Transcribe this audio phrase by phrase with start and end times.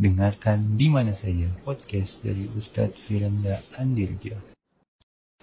[0.00, 4.32] Dengarkan di mana saja podcast dari Ustadz Firanda Andirja.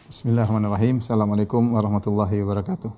[0.09, 0.97] Bismillahirrahmanirrahim.
[0.97, 2.89] Assalamualaikum warahmatullahi wabarakatuh.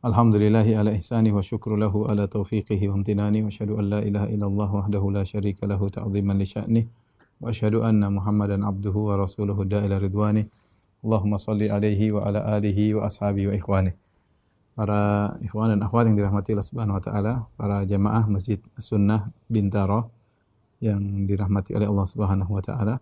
[0.00, 4.32] Alhamdulillahi ala ihsani wa syukru lahu ala taufiqihi wa amtinani wa asyhadu an la ilaha
[4.32, 6.82] illallah wahdahu la syarika lahu ta'ziman li sya'ni
[7.44, 10.48] wa asyhadu anna Muhammadan abduhu wa rasuluhu da'ila ridwani.
[11.04, 13.92] Allahumma salli alaihi wa ala alihi wa ashabihi wa ikhwani
[14.74, 20.10] para ikhwan dan akhwat yang dirahmati Allah Subhanahu wa taala, para jamaah Masjid Sunnah Bintaro
[20.84, 23.00] yang dirahmati oleh Allah Subhanahu wa taala.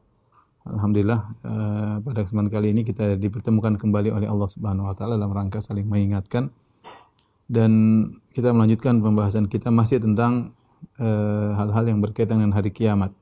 [0.62, 5.34] Alhamdulillah uh, pada kesempatan kali ini kita dipertemukan kembali oleh Allah Subhanahu wa taala dalam
[5.34, 6.55] rangka saling mengingatkan
[7.52, 7.73] dan
[8.33, 10.57] kita melanjutkan pembahasan kita masih tentang
[10.97, 13.12] eh, hal-hal uh, yang berkaitan dengan hari kiamat.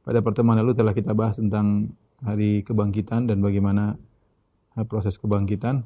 [0.00, 1.92] Pada pertemuan lalu telah kita bahas tentang
[2.24, 4.00] hari kebangkitan dan bagaimana
[4.80, 5.84] uh, proses kebangkitan.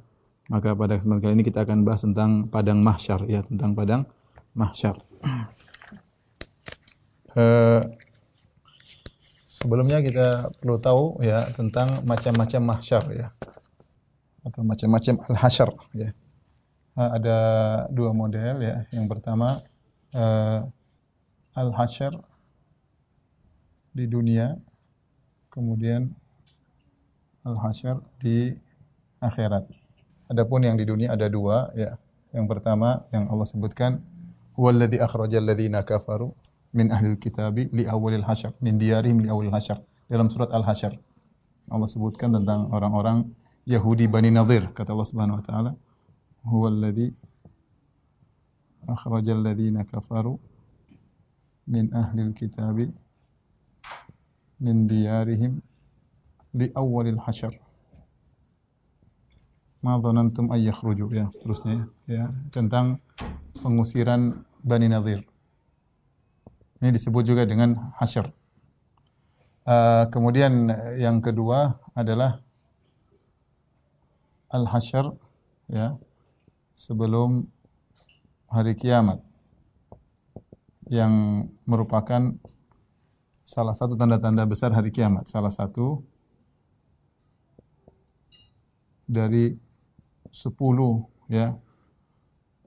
[0.50, 4.06] Maka pada kesempatan kali ini kita akan bahas tentang padang mahsyar ya, tentang padang
[4.54, 4.98] mahsyar.
[7.34, 7.86] Uh,
[9.60, 13.28] sebelumnya kita perlu tahu ya tentang macam-macam mahsyar ya.
[14.40, 16.08] Atau macam-macam al-hasyar ya.
[16.96, 17.36] Uh, ada
[17.92, 18.88] dua model ya.
[18.88, 19.60] Yang pertama
[20.16, 20.64] uh,
[21.52, 22.16] al-hasyar
[23.92, 24.56] di dunia,
[25.52, 26.08] kemudian
[27.44, 28.56] al-hasyar di
[29.20, 29.68] akhirat.
[30.32, 32.00] Adapun yang di dunia ada dua ya.
[32.32, 34.00] Yang pertama yang Allah sebutkan
[34.56, 36.32] huwallazi akhrajal ladzina kafaru
[36.72, 40.94] min ahlil kitabi li awalil hasyar min diyarihim li awalil hasyar dalam surat Al-Hasyr.
[41.70, 43.30] Allah sebutkan tentang orang-orang
[43.62, 45.70] Yahudi Bani Nadir kata Allah Subhanahu wa taala
[46.42, 47.14] huwallazi
[48.90, 50.34] akhrajal ladzina kafaru
[51.70, 52.90] min ahlil kitabi
[54.58, 55.62] min diyarihim
[56.58, 57.54] li awalil hasyar
[59.80, 63.00] ma dhanantum ay yakhruju ya seterusnya ya tentang
[63.62, 65.24] pengusiran Bani Nadir.
[66.80, 68.32] Ini disebut juga dengan hasyr.
[69.68, 72.40] Uh, kemudian yang kedua adalah
[74.48, 75.12] al-hasyr
[75.68, 75.94] ya
[76.72, 77.44] sebelum
[78.48, 79.20] hari kiamat
[80.90, 82.34] yang merupakan
[83.44, 86.02] salah satu tanda-tanda besar hari kiamat, salah satu
[89.06, 89.54] dari
[90.34, 91.54] sepuluh ya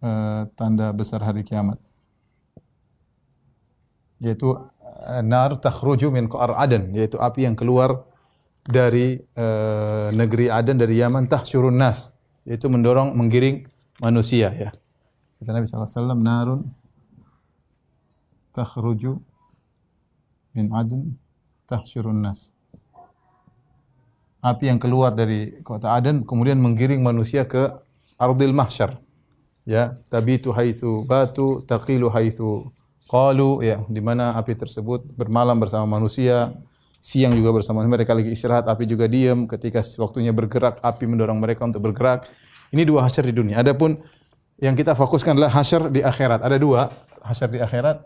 [0.04, 1.82] uh, tanda besar hari kiamat.
[4.24, 8.08] Yaitu uh, nar takhruju min qa'r Aden, yaitu api yang keluar
[8.64, 12.16] dari uh, negeri Aden dari Yaman tahsyurun nas,
[12.48, 13.68] yaitu mendorong menggiring
[14.00, 14.72] manusia ya.
[15.44, 16.62] Kata Nabi sallallahu alaihi wasallam narun
[18.56, 19.12] takhruju
[20.56, 21.20] min Aden
[21.68, 22.56] tahsyurun nas
[24.44, 27.72] api yang keluar dari kota Aden kemudian menggiring manusia ke
[28.20, 29.00] ardil mahsyar.
[29.64, 32.68] Ya, tabitu haitsu batu taqilu haitsu
[33.08, 36.56] qalu ya, di mana api tersebut bermalam bersama manusia,
[37.04, 41.68] siang juga bersama mereka lagi istirahat, api juga diam, ketika waktunya bergerak, api mendorong mereka
[41.68, 42.26] untuk bergerak.
[42.72, 43.60] Ini dua hasyar di dunia.
[43.60, 44.00] Adapun
[44.58, 46.42] yang kita fokuskan adalah hasyar di akhirat.
[46.42, 46.90] Ada dua
[47.22, 47.98] hasyar di akhirat.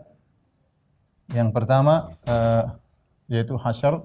[1.32, 2.76] Yang pertama uh,
[3.28, 4.00] yaitu hasyar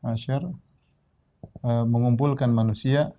[0.00, 0.42] masyar
[1.62, 3.12] uh, mengumpulkan manusia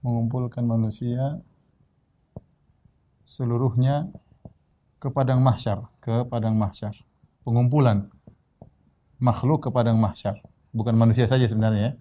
[0.00, 1.42] mengumpulkan manusia
[3.32, 4.12] seluruhnya
[5.00, 6.92] ke padang mahsyar, ke padang mahsyar.
[7.48, 8.12] Pengumpulan
[9.16, 10.36] makhluk ke padang mahsyar.
[10.76, 11.92] Bukan manusia saja sebenarnya ya.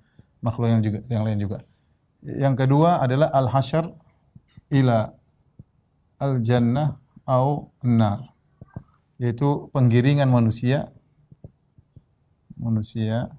[0.44, 1.64] Makhluk yang juga yang lain juga.
[2.22, 3.96] Yang kedua adalah al-hasyar
[4.76, 5.16] ila
[6.20, 8.36] al-jannah au nar.
[9.16, 10.84] Yaitu penggiringan manusia
[12.60, 13.34] manusia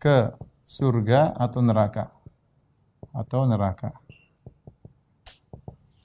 [0.00, 0.32] ke
[0.64, 2.14] surga atau neraka
[3.12, 3.92] atau neraka.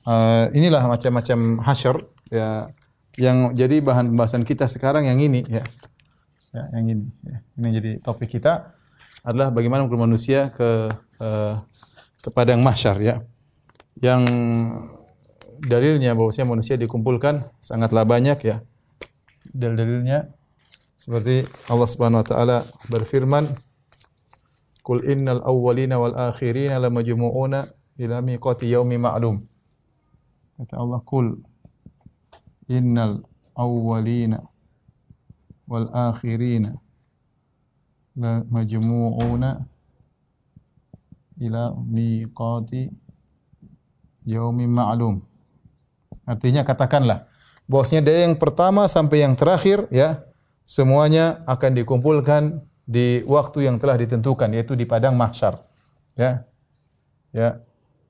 [0.05, 1.97] Uh, inilah macam-macam hasyr
[2.29, 2.69] ya
[3.17, 5.65] yang jadi bahan pembahasan kita sekarang yang ini ya.
[6.53, 7.37] Ya, yang ini ya.
[7.57, 8.75] Ini jadi topik kita
[9.25, 11.55] adalah bagaimana manusia ke uh,
[12.21, 13.25] ke padang mahsyar ya.
[13.97, 14.21] Yang
[15.57, 18.61] dalilnya bahwasanya manusia dikumpulkan sangatlah banyak ya.
[19.49, 20.29] Dalil-dalilnya
[20.99, 22.57] seperti Allah Subhanahu wa taala
[22.91, 23.49] berfirman,
[24.85, 27.73] "Qul innal awwalina wal akhirina lamajmu'una
[28.05, 29.54] ila miqati yaumi ma'lum."
[30.55, 31.35] Kata Allah, "Qul
[32.71, 33.23] innal
[33.55, 34.39] awwalina
[35.67, 36.71] wal akhirina
[38.15, 39.51] lamajmu'una
[41.43, 42.87] ila miqati
[44.23, 45.19] yaumi ma'lum."
[46.23, 47.27] Artinya katakanlah
[47.67, 50.23] bahwasanya dari yang pertama sampai yang terakhir ya
[50.63, 55.65] semuanya akan dikumpulkan di waktu yang telah ditentukan yaitu di padang mahsyar.
[56.13, 56.45] Ya.
[57.33, 57.64] Ya.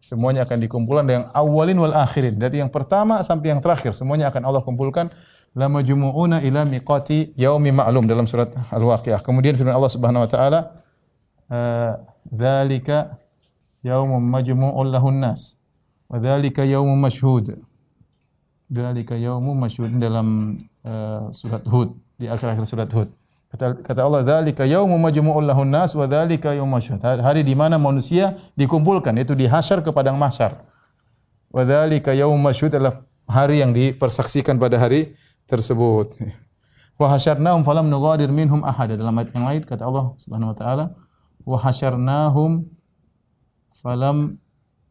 [0.05, 2.37] Semuanya akan dikumpulkan dengan awalin wal akhirin.
[2.37, 3.97] Dari yang pertama sampai yang terakhir.
[3.97, 5.09] Semuanya akan Allah kumpulkan.
[5.57, 9.25] La majmu'una ila miqati yaumi ma'lum dalam surat Al-Waqiah.
[9.25, 10.59] Kemudian firman Allah Subhanahu wa taala,
[12.29, 13.17] "Dzalika
[13.81, 15.57] yaumun majmu'un lahun nas
[16.05, 17.57] wa dzalika yaumun mashhud."
[18.69, 23.09] Dzalika yaumun mashhud dalam uh, surat Hud di akhir-akhir surat Hud.
[23.55, 28.35] Kata, kata Allah, "Dzalika yaumun majmu'un lahun nas wa dzalika mashhud." Hari di mana manusia
[28.59, 30.59] dikumpulkan yaitu di hasyar ke padang mahsyar.
[31.55, 35.15] Wa dzalika yaumun mashhud adalah hari yang dipersaksikan pada hari
[35.47, 36.19] tersebut.
[36.99, 38.99] Wa hasyarnahum falam nughadir minhum ahada.
[38.99, 40.85] Dalam ayat yang lain kata Allah Subhanahu wa taala,
[41.47, 42.51] wa hasyarnahum
[43.79, 44.35] falam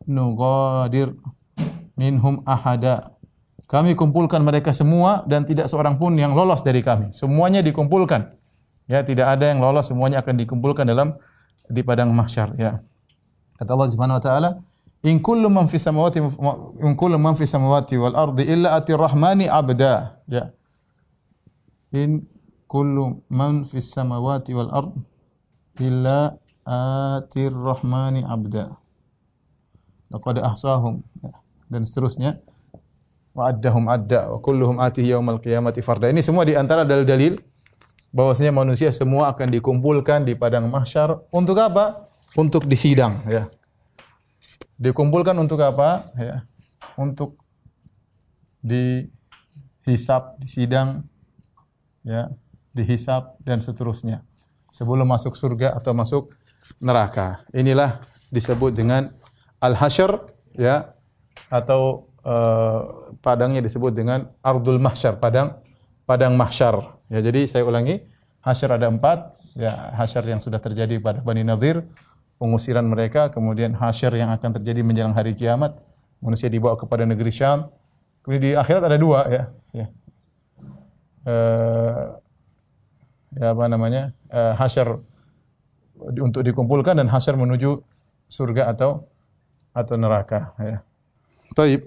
[0.09, 1.13] nughadir
[2.01, 3.13] minhum ahada.
[3.69, 7.13] Kami kumpulkan mereka semua dan tidak seorang pun yang lolos dari kami.
[7.13, 8.44] Semuanya dikumpulkan.
[8.85, 11.17] Ya, tidak ada yang lolos, semuanya akan dikumpulkan dalam
[11.69, 12.85] di padang mahsyar, ya.
[13.57, 14.51] Kata Allah Subhanahu wa taala,
[15.07, 16.21] "In kullu man fis samawati
[16.83, 20.51] in kullu man fis samawati wal ardi illa atir rahmani abda." Ya.
[21.95, 22.27] In
[22.67, 25.01] kullu man fis samawati wal ardi
[25.81, 26.35] illa
[26.67, 28.75] atir rahmani abda.
[30.11, 31.31] Laqad ahsahum ya.
[31.71, 32.43] dan seterusnya.
[33.35, 36.11] Wa addahum adda wa kulluhum atihi yaumal qiyamati farda.
[36.11, 37.54] Ini semua di antara dalil-dalil
[38.15, 42.07] bahwasanya manusia semua akan dikumpulkan di padang mahsyar untuk apa?
[42.39, 43.51] Untuk disidang ya.
[44.79, 46.15] Dikumpulkan untuk apa?
[46.15, 46.47] Ya.
[46.95, 47.43] Untuk
[48.63, 51.03] dihisap, disidang
[52.07, 52.31] ya,
[52.71, 54.23] dihisap dan seterusnya.
[54.71, 56.31] Sebelum masuk surga atau masuk
[56.79, 57.43] neraka.
[57.51, 57.99] Inilah
[58.31, 59.11] disebut dengan
[59.59, 60.19] al-hasyr
[60.55, 60.95] ya
[61.51, 65.59] atau uh, padangnya disebut dengan ardul mahsyar, padang
[66.07, 66.94] padang mahsyar.
[67.15, 68.03] Ya, jadi saya ulangi,
[68.43, 71.87] hasyar ada empat, ya hasyar yang sudah terjadi pada Bani Nadir,
[72.43, 75.79] pengusiran mereka, kemudian hasyar yang akan terjadi menjelang hari kiamat,
[76.19, 77.71] manusia dibawa kepada negeri Syam.
[78.27, 79.43] Kemudian di akhirat ada dua, ya.
[79.71, 79.87] ya.
[81.23, 82.19] Uh,
[83.39, 84.11] ya apa namanya?
[84.27, 84.99] Uh, hasyar
[86.19, 87.79] untuk dikumpulkan dan hasyar menuju
[88.27, 89.07] surga atau
[89.71, 90.83] atau neraka, ya.
[91.55, 91.87] Taib.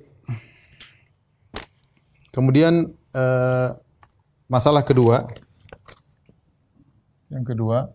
[2.31, 3.75] Kemudian uh,
[4.47, 5.27] Masalah kedua,
[7.27, 7.91] yang kedua,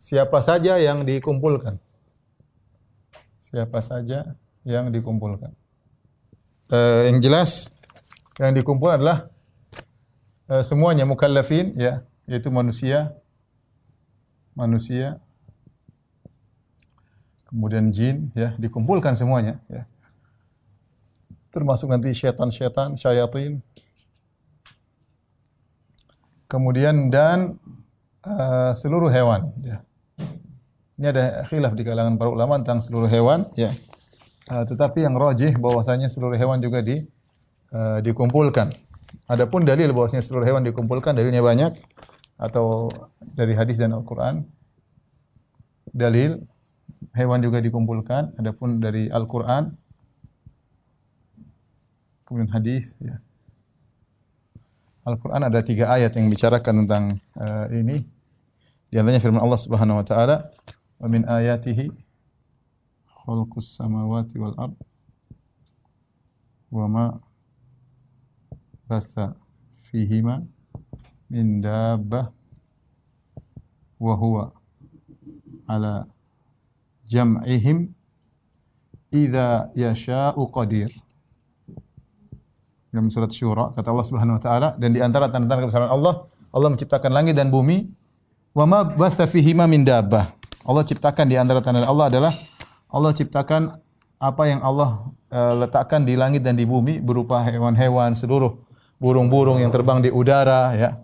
[0.00, 1.76] siapa saja yang dikumpulkan?
[3.36, 4.32] Siapa saja
[4.64, 5.52] yang dikumpulkan?
[6.72, 7.68] Uh, yang jelas,
[8.40, 9.28] yang dikumpul adalah
[10.48, 13.12] uh, semuanya mukallafin, ya, yaitu manusia,
[14.56, 15.20] manusia,
[17.44, 19.84] kemudian jin, ya, dikumpulkan semuanya, ya.
[21.52, 23.60] Termasuk nanti syaitan-syaitan, syayatin,
[26.50, 27.62] kemudian dan
[28.26, 29.54] uh, seluruh hewan.
[29.62, 29.86] Ya.
[30.98, 33.46] Ini ada khilaf di kalangan para ulama tentang seluruh hewan.
[33.54, 33.70] Ya.
[34.50, 37.06] Uh, tetapi yang rojih bahwasanya seluruh hewan juga di
[37.70, 38.74] uh, dikumpulkan.
[39.30, 41.78] Adapun dalil bahwasanya seluruh hewan dikumpulkan dalilnya banyak
[42.34, 42.90] atau
[43.22, 44.42] dari hadis dan Al-Qur'an.
[45.90, 46.42] Dalil
[47.14, 49.70] hewan juga dikumpulkan, adapun dari Al-Qur'an
[52.26, 53.18] kemudian hadis ya.
[55.00, 57.04] Al-Quran ada tiga ayat yang bicarakan tentang
[57.40, 58.04] uh, ini.
[58.92, 60.44] Di antaranya firman Allah Subhanahu wa taala,
[61.00, 61.88] "Wa min ayatihi
[63.08, 64.76] khalqus samawati wal ard
[66.68, 67.06] wa ma
[68.84, 69.32] basa
[69.88, 70.44] fihima
[71.32, 72.28] min dabbah
[73.96, 74.52] wa huwa
[75.64, 76.04] ala
[77.08, 77.88] jam'ihim
[79.08, 80.92] idza yasha'u qadir."
[82.90, 86.68] Dalam surat Syura kata Allah Subhanahu wa taala dan di antara tanda-tanda kebesaran Allah Allah
[86.74, 87.86] menciptakan langit dan bumi.
[88.50, 90.26] Wa ma batha fihima min dabbah.
[90.66, 92.32] Allah ciptakan di antara tanda Allah adalah
[92.90, 93.70] Allah ciptakan
[94.18, 98.58] apa yang Allah uh, letakkan di langit dan di bumi berupa hewan-hewan seluruh.
[99.00, 100.98] Burung-burung yang terbang di udara ya.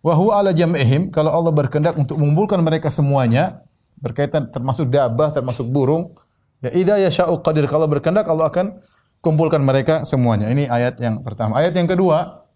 [0.00, 1.10] Wa huwa ala jam'ihim.
[1.12, 3.66] Kalau Allah berkehendak untuk mengumpulkan mereka semuanya
[4.00, 6.16] berkaitan termasuk dabbah termasuk burung
[6.62, 7.66] ya idza yasha'u qadir.
[7.66, 8.78] Kalau berkehendak Allah akan
[9.20, 10.48] kumpulkan mereka semuanya.
[10.48, 11.60] Ini ayat yang pertama.
[11.60, 12.48] Ayat yang kedua,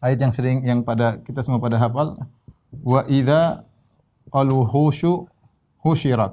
[0.00, 2.16] ayat yang sering yang pada kita semua pada hafal,
[2.80, 3.64] wa idza
[4.32, 5.28] al-wuhushu
[5.84, 6.32] husyirat.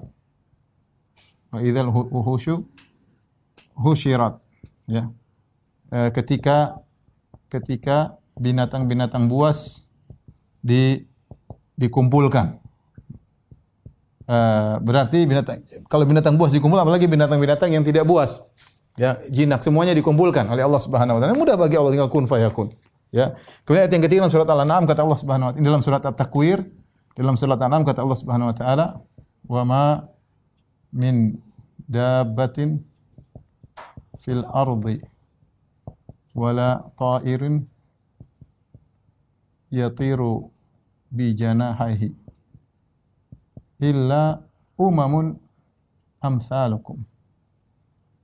[1.51, 2.63] Wa idza al-wuhushu
[3.75, 4.39] husyirat.
[4.87, 5.11] Ya.
[5.91, 6.79] E, ketika
[7.51, 9.87] ketika binatang-binatang buas
[10.63, 11.03] di
[11.75, 12.55] dikumpulkan.
[14.23, 14.37] E,
[14.79, 15.59] berarti binatang
[15.91, 18.39] kalau binatang buas dikumpul apalagi binatang-binatang yang tidak buas
[19.01, 21.33] ya jinak semuanya dikumpulkan oleh Allah Subhanahu wa taala.
[21.33, 22.69] Mudah bagi Allah tinggal kun fayakun.
[23.09, 23.33] Ya.
[23.65, 26.59] Kemudian ayat yang ketiga dalam surat Al-An'am kata Allah Subhanahu wa taala dalam surat At-Takwir
[27.17, 28.85] dalam surat Al-An'am kata Allah Subhanahu wa taala
[29.49, 29.85] wa ma
[30.93, 31.35] min
[31.89, 32.79] dabbatin
[34.21, 35.01] fil ardi
[36.37, 37.67] wala ta'irin
[39.73, 40.47] yatiru
[41.11, 42.07] bi janahihi
[43.81, 44.39] illa
[44.79, 45.35] umamun
[46.21, 47.03] amsalukum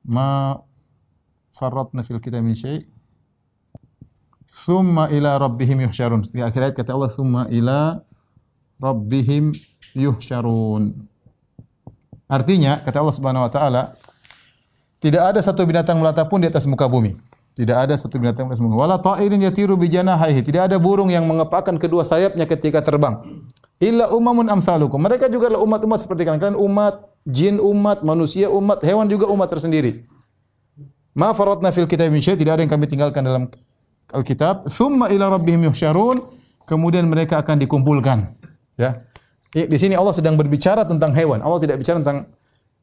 [0.07, 0.55] ma
[1.57, 2.85] farratna fil kitab min syai'
[4.47, 6.23] Summa ila rabbihim yuhsyarun.
[6.31, 7.99] Di akhir ayat kata Allah summa ila
[8.79, 9.51] rabbihim
[9.91, 10.95] yuhsyarun.
[12.31, 13.83] Artinya kata Allah Subhanahu wa taala
[15.03, 17.19] tidak ada satu binatang melata pun di atas muka bumi.
[17.59, 18.79] Tidak ada satu binatang di atas muka.
[18.79, 20.39] Wala ta'irin yatiru bi janahihi.
[20.39, 23.19] Tidak ada burung yang mengepakkan kedua sayapnya ketika terbang.
[23.83, 24.95] Illa umamun amsalukum.
[24.95, 26.39] Mereka juga adalah umat-umat seperti kalian.
[26.39, 30.07] Kalian umat, jin umat, manusia umat, hewan juga umat tersendiri.
[31.17, 33.49] Ma faratna fil kitab min syai' tidak ada yang kami tinggalkan dalam
[34.13, 36.21] Alkitab, "Tsumma ila rabbihim yuhsyarun."
[36.67, 38.37] Kemudian mereka akan dikumpulkan.
[38.75, 39.01] Ya.
[39.55, 41.39] Di sini Allah sedang berbicara tentang hewan.
[41.39, 42.27] Allah tidak bicara tentang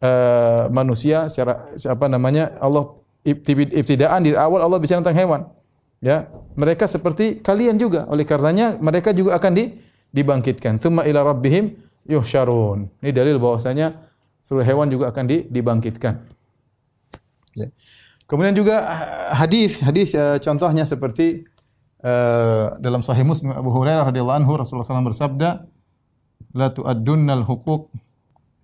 [0.00, 2.56] uh, manusia secara siapa namanya?
[2.58, 5.40] Allah ibtidaan di awal Allah bicara tentang hewan.
[6.00, 8.08] Ya, mereka seperti kalian juga.
[8.08, 9.64] Oleh karenanya mereka juga akan di,
[10.12, 10.80] dibangkitkan.
[10.80, 11.76] Tsumma ila rabbihim
[12.08, 12.88] yuhsyarun.
[13.04, 14.00] Ini dalil bahwasanya
[14.40, 16.24] seluruh hewan juga akan di, dibangkitkan.
[17.56, 17.68] Ya.
[18.34, 21.46] Kemudian juga eh, hadis, hadis uh, contohnya seperti
[22.02, 25.62] uh, dalam Sahih Muslim Abu Hurairah radhiyallahu anhu Rasulullah SAW bersabda,
[26.58, 27.94] "La tu'addunnal huquq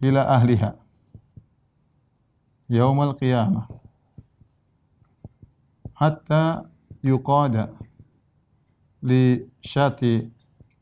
[0.03, 0.75] ila ahliha
[2.67, 3.71] yaumal qiyamah
[5.95, 6.67] hatta
[7.07, 7.71] yuqada
[9.07, 10.27] li syati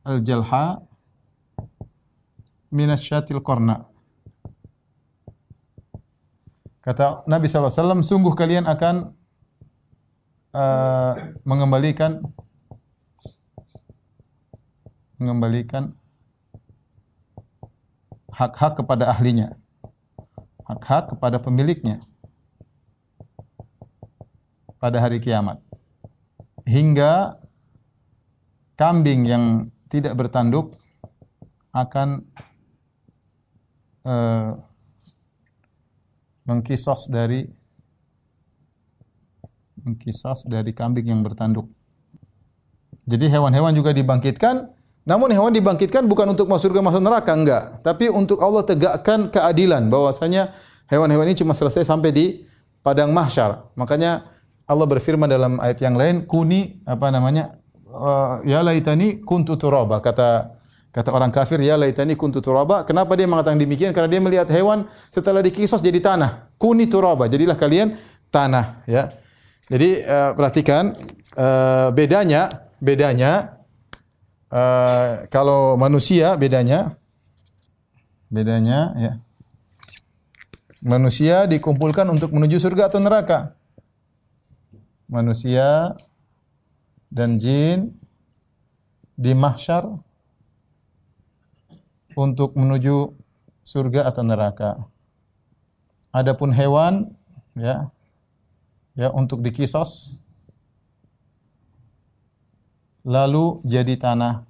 [0.09, 0.81] al-jalha
[2.73, 3.88] min al-qarna."
[6.89, 9.13] Kata Nabi SAW, sungguh kalian akan
[10.57, 11.13] uh,
[11.45, 12.25] mengembalikan
[15.21, 15.93] mengembalikan
[18.33, 19.53] hak-hak kepada ahlinya.
[20.65, 22.01] Hak-hak kepada pemiliknya
[24.81, 25.61] pada hari kiamat.
[26.65, 27.37] Hingga
[28.81, 29.45] kambing yang
[29.93, 30.73] tidak bertanduk
[31.77, 32.25] akan
[34.09, 34.68] uh,
[36.49, 37.45] mengkisos dari
[39.85, 41.69] mengkisos dari kambing yang bertanduk.
[43.09, 44.69] Jadi hewan-hewan juga dibangkitkan,
[45.09, 49.89] namun hewan dibangkitkan bukan untuk masuk surga masuk neraka enggak, tapi untuk Allah tegakkan keadilan
[49.89, 50.53] bahwasanya
[50.93, 52.27] hewan-hewan ini cuma selesai sampai di
[52.85, 53.69] padang mahsyar.
[53.77, 54.29] Makanya
[54.69, 57.57] Allah berfirman dalam ayat yang lain, kuni apa namanya?
[57.89, 60.58] Uh, ya laitani kuntu turaba kata
[60.89, 62.83] Kata orang kafir, ya laitani kuntu turaba.
[62.83, 63.93] Kenapa dia mengatakan demikian?
[63.93, 66.49] Karena dia melihat hewan setelah dikisos jadi tanah.
[66.57, 67.29] Kuni turaba.
[67.29, 67.95] Jadilah kalian
[68.33, 69.13] tanah, ya.
[69.69, 70.97] Jadi uh, perhatikan
[71.37, 73.61] uh, bedanya, bedanya
[74.49, 76.97] uh, kalau manusia bedanya
[78.33, 79.13] bedanya ya.
[80.79, 83.59] Manusia dikumpulkan untuk menuju surga atau neraka.
[85.11, 85.93] Manusia
[87.13, 87.93] dan jin
[89.19, 89.85] di mahsyar
[92.19, 93.15] untuk menuju
[93.63, 94.91] surga atau neraka.
[96.11, 97.15] Adapun hewan
[97.55, 97.95] ya
[98.99, 100.19] ya untuk dikisos
[103.07, 104.43] lalu jadi tanah.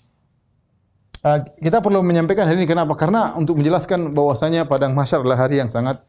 [1.18, 2.96] Uh, kita perlu menyampaikan hal ini kenapa?
[2.96, 6.00] Karena untuk menjelaskan bahwasanya padang mahsyar adalah hari yang sangat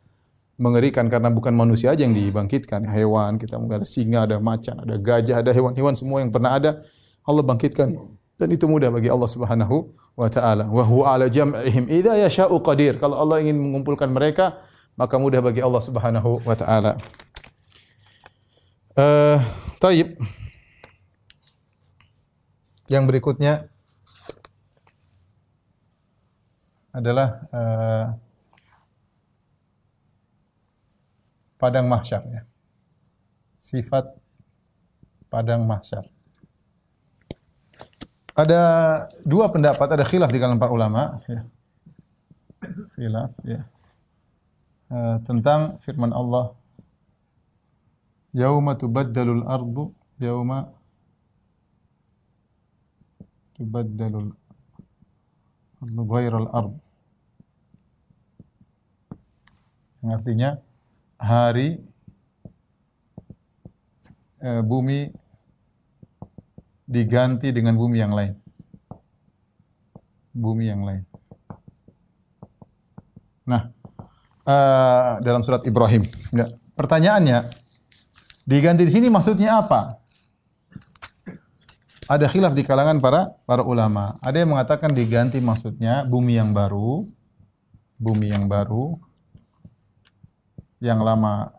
[0.56, 4.96] mengerikan karena bukan manusia aja yang dibangkitkan, hewan kita mungkin ada singa, ada macan, ada
[5.02, 6.78] gajah, ada hewan-hewan semua yang pernah ada
[7.26, 10.64] Allah bangkitkan dan itu mudah bagi Allah Subhanahu wa taala.
[10.72, 12.96] Wa huwa ala jam'ihim idza yasha'u qadir.
[12.96, 14.64] Kalau Allah ingin mengumpulkan mereka,
[14.96, 16.96] maka mudah bagi Allah Subhanahu wa taala.
[18.96, 19.38] Eh, uh,
[19.84, 20.16] taib.
[22.88, 23.68] Yang berikutnya
[26.96, 28.06] adalah uh,
[31.60, 32.42] padang mahsyar ya.
[33.60, 34.16] Sifat
[35.28, 36.08] padang mahsyar.
[38.40, 38.62] Ada
[39.28, 41.44] dua pendapat, ada khilaf di kalangan para ulama, ya.
[42.96, 43.68] Khilaf, ya.
[44.90, 46.56] Uh, tentang firman Allah
[48.30, 49.90] Yauma tubaddalul ardu
[50.22, 50.70] yauma
[53.58, 54.38] tubaddalul
[55.82, 56.74] ardu ghairal ard.
[60.00, 60.50] Yang artinya
[61.18, 61.82] hari
[64.46, 65.10] uh, bumi
[66.90, 68.34] diganti dengan bumi yang lain.
[70.34, 71.06] Bumi yang lain.
[73.46, 73.70] Nah,
[74.50, 76.02] uh, dalam surat Ibrahim.
[76.34, 76.58] Enggak.
[76.74, 77.46] Pertanyaannya,
[78.50, 80.02] diganti di sini maksudnya apa?
[82.10, 84.18] Ada khilaf di kalangan para para ulama.
[84.26, 87.06] Ada yang mengatakan diganti maksudnya bumi yang baru,
[88.02, 88.98] bumi yang baru.
[90.80, 91.52] yang lama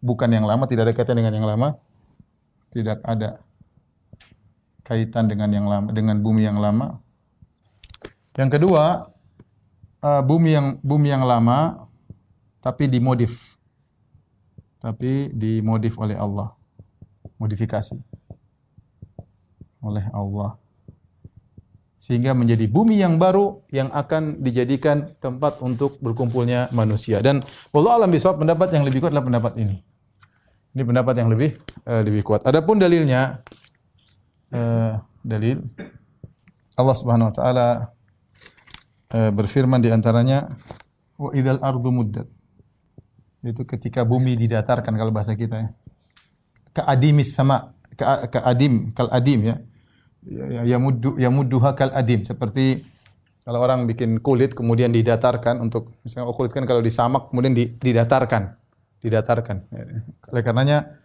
[0.00, 1.76] bukan yang lama, tidak ada kaitan dengan yang lama,
[2.72, 3.36] tidak ada
[4.84, 7.00] kaitan dengan yang lama dengan bumi yang lama.
[8.36, 9.08] Yang kedua,
[10.04, 11.88] uh, bumi yang bumi yang lama
[12.60, 13.56] tapi dimodif.
[14.84, 16.52] Tapi dimodif oleh Allah.
[17.40, 17.96] Modifikasi
[19.80, 20.60] oleh Allah.
[21.96, 27.24] Sehingga menjadi bumi yang baru yang akan dijadikan tempat untuk berkumpulnya manusia.
[27.24, 27.40] Dan
[27.72, 29.80] Allah alam bisawab pendapat yang lebih kuat adalah pendapat ini.
[30.76, 31.56] Ini pendapat yang lebih
[31.88, 32.44] uh, lebih kuat.
[32.44, 33.40] Adapun dalilnya
[34.54, 35.58] uh, dalil.
[36.74, 37.68] Allah Subhanahu wa taala
[39.10, 40.54] uh, berfirman di antaranya
[41.18, 42.26] wa idzal ardu muddat.
[43.44, 45.68] Itu ketika bumi didatarkan kalau bahasa kita ya.
[46.74, 49.56] Ka'adimis sama, ka'adim, kal adim ya.
[50.24, 51.28] Ya, ya muddu ya
[51.76, 52.80] kal adim seperti
[53.44, 58.56] kalau orang bikin kulit kemudian didatarkan untuk misalnya oh, kulit kan kalau disamak kemudian didatarkan
[59.04, 59.68] didatarkan.
[60.32, 60.96] Oleh karenanya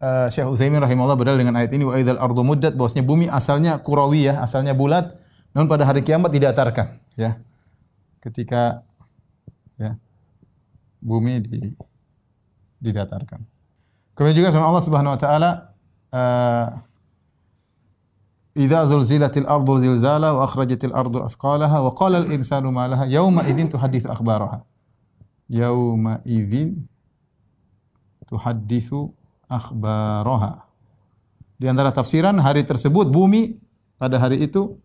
[0.00, 3.78] uh, Syekh Utsaimin rahimahullah berdalil dengan ayat ini wa idzal ardu muddat bahwasanya bumi asalnya
[3.82, 5.14] kurawi ya asalnya bulat
[5.54, 7.38] namun pada hari kiamat didatarkan ya
[8.18, 8.82] ketika
[9.78, 9.98] ya
[10.98, 11.60] bumi di
[12.80, 13.44] didatarkan
[14.16, 15.50] kemudian juga firman Allah Subhanahu wa taala
[16.10, 16.66] uh,
[18.54, 23.42] Idza zulzilatil ardu zilzala wa akhrajatil ardu athqalaha wa qala al insanu ma laha yawma
[23.50, 24.62] idzin tuhadditsu akhbaraha.
[25.50, 26.86] Yawma idzin
[28.30, 29.10] tuhadditsu
[29.48, 30.64] akhbaraha.
[31.58, 33.56] Di antara tafsiran hari tersebut bumi
[33.96, 34.76] pada hari itu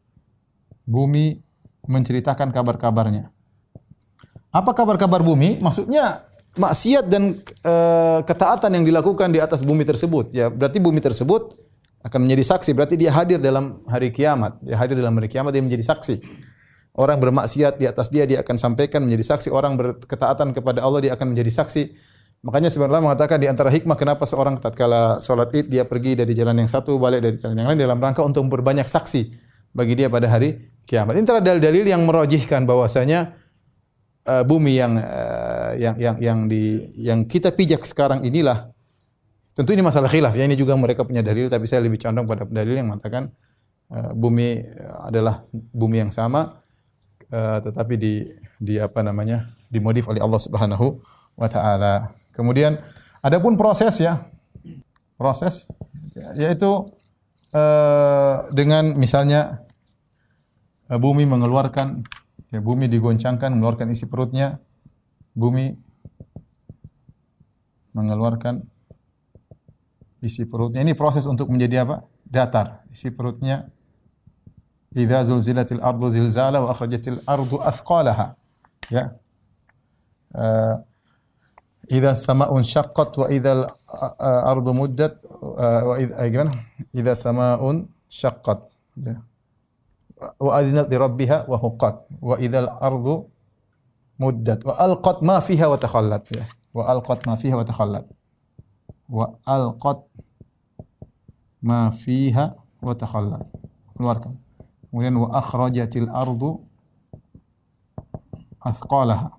[0.85, 1.41] bumi
[1.89, 3.33] menceritakan kabar-kabarnya.
[4.49, 5.57] Apa kabar-kabar bumi?
[5.61, 6.21] Maksudnya
[6.57, 7.73] maksiat dan e,
[8.25, 10.33] ketaatan yang dilakukan di atas bumi tersebut.
[10.33, 11.53] Ya, berarti bumi tersebut
[11.99, 15.59] akan menjadi saksi berarti dia hadir dalam hari kiamat dia hadir dalam hari kiamat dia
[15.59, 16.23] menjadi saksi
[16.95, 21.11] orang bermaksiat di atas dia dia akan sampaikan menjadi saksi orang berketaatan kepada Allah dia
[21.19, 21.91] akan menjadi saksi
[22.39, 26.55] makanya sebenarnya mengatakan di antara hikmah kenapa seorang tatkala salat Id dia pergi dari jalan
[26.55, 29.31] yang satu balik dari jalan yang lain dalam rangka untuk berbanyak saksi
[29.75, 30.55] bagi dia pada hari
[30.87, 33.35] kiamat ini antara dalil-dalil yang merojihkan bahwasanya
[34.23, 38.71] uh, bumi yang uh, yang yang yang di yang kita pijak sekarang inilah
[39.59, 40.47] Tentu ini masalah khilaf ya.
[40.47, 43.27] Ini juga mereka punya dalil tapi saya lebih condong pada dalil yang mengatakan
[43.91, 44.63] uh, bumi
[45.03, 45.43] adalah
[45.75, 46.63] bumi yang sama
[47.27, 48.23] uh, tetapi di
[48.55, 49.51] di apa namanya?
[49.69, 50.97] dimodif oleh Allah Subhanahu
[51.35, 52.09] wa taala.
[52.33, 52.79] Kemudian
[53.23, 54.29] adapun proses ya.
[55.19, 55.67] Proses
[56.39, 56.95] yaitu
[57.51, 59.63] uh, dengan misalnya
[60.87, 62.07] uh, bumi mengeluarkan
[62.49, 64.63] ya bumi digoncangkan mengeluarkan isi perutnya
[65.35, 65.75] bumi
[67.91, 68.63] mengeluarkan
[70.23, 70.83] isi perutnya.
[70.83, 72.07] Ini proses untuk menjadi apa?
[72.23, 72.85] Datar.
[72.91, 73.67] Isi perutnya
[74.89, 78.33] Idza zulzilatil ardu zilzala wa akhrajatil ardu athqalaha.
[78.89, 79.13] Ya.
[80.33, 80.81] Uh,
[81.89, 83.65] idza sama'un syaqqat wa idza
[84.51, 86.53] ardu muddat uh, wa idza gimana?
[86.93, 88.61] Idza sama'un syaqqat.
[89.01, 89.17] Ya.
[90.37, 91.95] Wa adzinat li rabbiha wa huqqat.
[92.21, 93.25] Wa idza ardu
[94.21, 96.23] muddat wa alqat ma fiha wa takhallat.
[96.29, 96.45] Ya.
[96.77, 98.05] Wa alqat ma fiha wa takhallat.
[99.09, 100.05] Wa alqat
[101.65, 102.53] ma fiha
[102.85, 103.47] wa takhallat.
[103.97, 104.37] Keluarkan.
[104.89, 106.61] Kemudian wa akhrajatil ardu
[108.61, 109.38] athqalaha.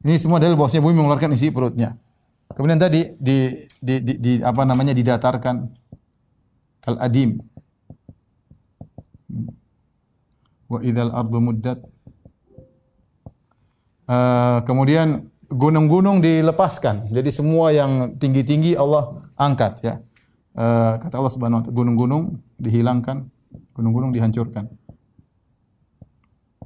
[0.00, 1.92] Ini semua dalil bahwasanya bumi mengeluarkan isi perutnya.
[2.56, 5.56] Kemudian tadi di, di, di, di apa namanya didatarkan
[6.80, 7.36] kal adim.
[10.72, 11.78] Wa idzal ardu muddat.
[14.10, 17.12] Uh, kemudian gunung-gunung dilepaskan.
[17.12, 19.94] Jadi semua yang tinggi-tinggi Allah angkat ya.
[20.56, 22.22] Uh, kata Allah Subhanahu wa taala gunung-gunung
[22.58, 23.28] dihilangkan,
[23.76, 24.66] gunung-gunung dihancurkan.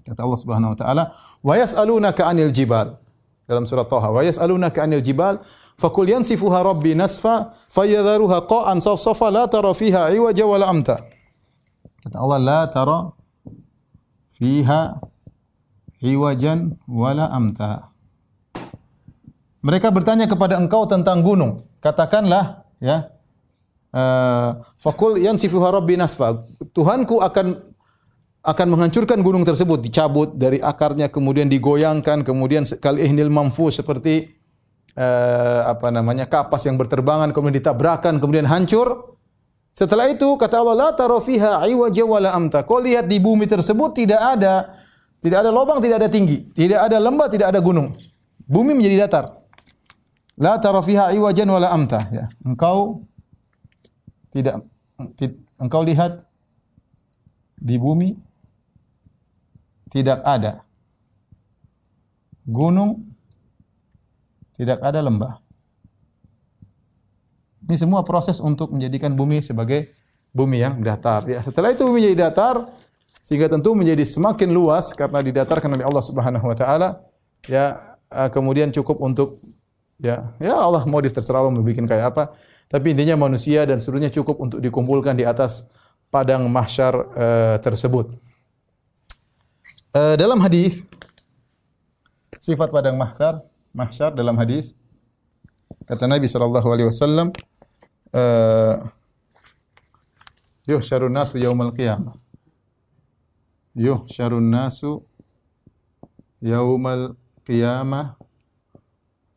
[0.04, 1.04] Kata Allah Subhanahu wa taala,
[1.44, 3.03] "Wa yas'alunaka 'anil jibal."
[3.44, 5.36] Dalam surat Thaha, "Wa yas'alunaka 'anil jibal,
[5.76, 10.96] fakul yansifuha rabbi nasfa, fayadharuha qa'an safsafa la tara fiha iwaja wala amta."
[12.04, 12.98] Kata Allah, "La tara
[14.40, 14.96] fiha
[16.00, 17.92] iwajan wala amta."
[19.64, 21.64] Mereka bertanya kepada engkau tentang gunung.
[21.80, 23.08] Katakanlah, ya,
[23.92, 26.44] uh, fakul yansifuha rabbi nasfa.
[26.72, 27.73] Tuhanku akan
[28.44, 34.36] akan menghancurkan gunung tersebut, dicabut dari akarnya, kemudian digoyangkan, kemudian sekali ihnil mamfu seperti
[35.00, 39.16] uh, apa namanya kapas yang berterbangan, kemudian ditabrakan, kemudian hancur.
[39.72, 42.62] Setelah itu kata Allah, la taro fiha iwaja wala amta.
[42.68, 44.70] Kau lihat di bumi tersebut tidak ada
[45.24, 47.96] tidak ada lubang, tidak ada tinggi, tidak ada lembah, tidak ada gunung.
[48.44, 49.40] Bumi menjadi datar.
[50.36, 52.28] La tara fiha iwajan wala amta ya.
[52.44, 53.08] Engkau
[54.28, 54.68] tidak
[55.56, 56.28] engkau lihat
[57.56, 58.20] di bumi
[59.94, 60.66] tidak ada
[62.42, 63.06] gunung,
[64.58, 65.38] tidak ada lembah.
[67.64, 69.94] Ini semua proses untuk menjadikan bumi sebagai
[70.34, 71.24] bumi yang datar.
[71.30, 72.66] Ya, setelah itu bumi menjadi datar,
[73.22, 77.00] sehingga tentu menjadi semakin luas karena didatarkan oleh Allah Subhanahu wa taala.
[77.46, 79.40] Ya, eh, kemudian cukup untuk
[80.02, 82.34] ya, ya Allah mau terserah Allah mau bikin kayak apa.
[82.66, 85.70] Tapi intinya manusia dan seluruhnya cukup untuk dikumpulkan di atas
[86.10, 88.23] padang mahsyar uh, tersebut.
[89.94, 90.82] Uh, dalam hadis
[92.42, 94.74] sifat padang mahsyar, mahsyar dalam hadis
[95.86, 97.30] kata Nabi sallallahu alaihi wasallam
[98.10, 98.90] uh,
[100.66, 102.18] yuhsyarun nasu yaumal qiyamah.
[103.78, 105.06] Yuhsyarun nasu
[106.42, 107.14] yaumal
[107.46, 108.18] qiyamah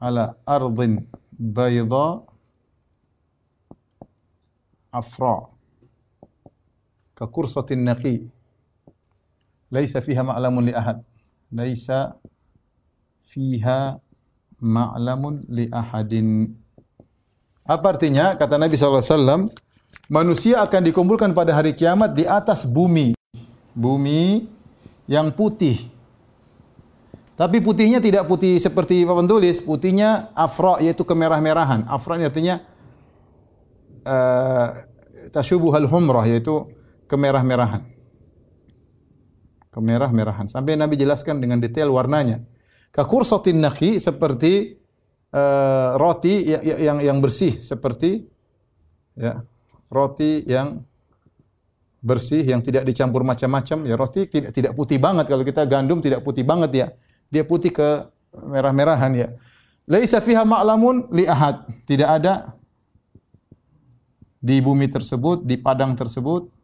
[0.01, 1.05] ala ardin
[1.37, 2.25] bayda
[4.89, 5.53] afra
[7.13, 8.33] kakursatin naqi
[9.71, 11.03] laisa fiha ma'lamun li ahad.
[11.51, 12.15] Laisa
[13.23, 13.99] fiha
[14.61, 16.51] ma'lamun li ahadin.
[17.67, 18.35] Apa artinya?
[18.39, 19.51] Kata Nabi SAW
[20.07, 23.15] manusia akan dikumpulkan pada hari kiamat di atas bumi.
[23.75, 24.47] Bumi
[25.05, 25.91] yang putih.
[27.37, 31.85] Tapi putihnya tidak putih seperti papan tulis, putihnya afra yaitu kemerah-merahan.
[31.85, 32.57] Afra ini artinya
[34.01, 34.67] uh,
[35.29, 36.65] tasyubuhal humrah yaitu
[37.05, 37.85] kemerah-merahan.
[39.77, 40.49] Kemerah-merahan.
[40.49, 42.41] Sampai Nabi jelaskan dengan detail warnanya.
[42.89, 44.73] Kakursatin naqi seperti
[45.37, 48.25] uh, roti yang, yang yang bersih seperti
[49.13, 49.45] ya,
[49.93, 50.81] roti yang
[52.01, 53.85] bersih yang tidak dicampur macam-macam.
[53.85, 55.29] Ya roti tidak tidak putih banget.
[55.29, 56.87] Kalau kita gandum tidak putih banget ya.
[57.29, 59.29] Dia putih ke merah-merahan ya.
[59.85, 61.69] Laisa fiha ma'lamun li ahad.
[61.85, 62.57] Tidak ada
[64.41, 66.56] di bumi tersebut di padang tersebut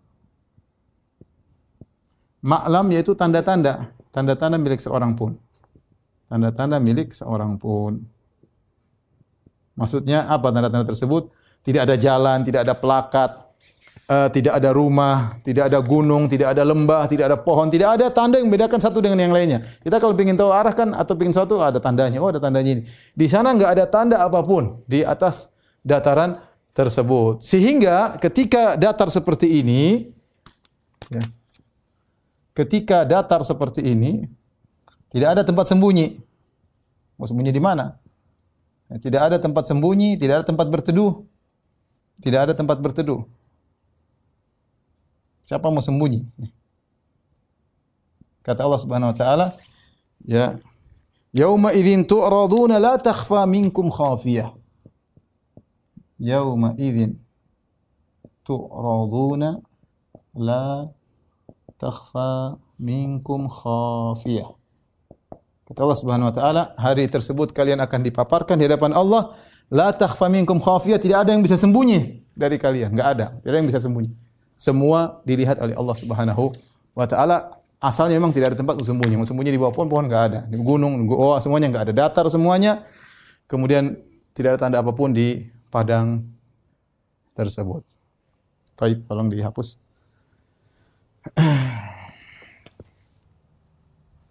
[2.43, 5.39] Maklam yaitu tanda-tanda, tanda-tanda milik seorang pun.
[6.27, 8.03] Tanda-tanda milik seorang pun.
[9.79, 11.31] Maksudnya apa tanda-tanda tersebut?
[11.63, 13.31] Tidak ada jalan, tidak ada pelakat,
[14.11, 18.11] uh, tidak ada rumah, tidak ada gunung, tidak ada lembah, tidak ada pohon, tidak ada
[18.11, 19.63] tanda yang membedakan satu dengan yang lainnya.
[19.63, 22.19] Kita kalau ingin tahu arah kan atau ingin sesuatu ada tandanya.
[22.19, 22.83] Oh, ada tandanya ini.
[23.15, 26.43] Di sana enggak ada tanda apa pun di atas dataran
[26.75, 27.39] tersebut.
[27.39, 30.11] Sehingga ketika datar seperti ini
[31.07, 31.23] ya,
[32.53, 34.25] ketika datar seperti ini
[35.13, 36.17] tidak ada tempat sembunyi.
[37.17, 37.97] Mau sembunyi di mana?
[38.89, 41.21] Ya, tidak ada tempat sembunyi, tidak ada tempat berteduh.
[42.17, 43.21] Tidak ada tempat berteduh.
[45.45, 46.25] Siapa mau sembunyi?
[48.41, 49.47] Kata Allah Subhanahu wa taala,
[50.25, 50.57] ya
[51.33, 54.53] Yauma idzin tu'raduna la takhfa minkum khafiyah.
[56.21, 57.17] Yauma idzin
[58.45, 59.57] tu'raduna
[60.37, 60.93] la
[61.77, 64.55] takhfa minkum khafiyah.
[65.63, 69.31] Kata Allah Subhanahu wa taala, hari tersebut kalian akan dipaparkan di hadapan Allah,
[69.71, 73.25] la takhfa minkum khafiyah, tidak ada yang bisa sembunyi dari kalian, enggak ada.
[73.39, 74.11] Tidak ada yang bisa sembunyi.
[74.59, 76.51] Semua dilihat oleh Allah Subhanahu
[76.93, 77.59] wa taala.
[77.83, 79.19] Asalnya memang tidak ada tempat untuk sembunyi.
[79.19, 80.39] Mau sembunyi di bawah pohon, pohon enggak ada.
[80.47, 81.93] Di gunung, goa, semuanya enggak ada.
[82.07, 82.79] Datar semuanya.
[83.43, 83.99] Kemudian
[84.31, 86.23] tidak ada tanda apa pun di padang
[87.35, 87.83] tersebut.
[88.79, 89.82] Baik, tolong dihapus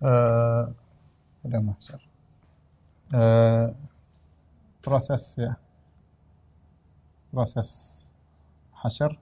[0.02, 0.64] uh,
[1.46, 2.00] ada mahsyar.
[3.12, 3.72] Uh,
[4.84, 5.52] proses ya.
[7.32, 7.68] Proses
[8.84, 9.16] hasyar.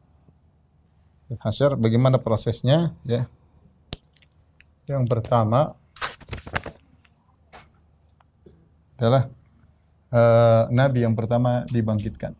[1.31, 3.31] Hasyar bagaimana prosesnya ya?
[4.91, 5.79] Yang pertama
[8.99, 9.31] adalah
[10.11, 12.35] uh, nabi yang pertama dibangkitkan.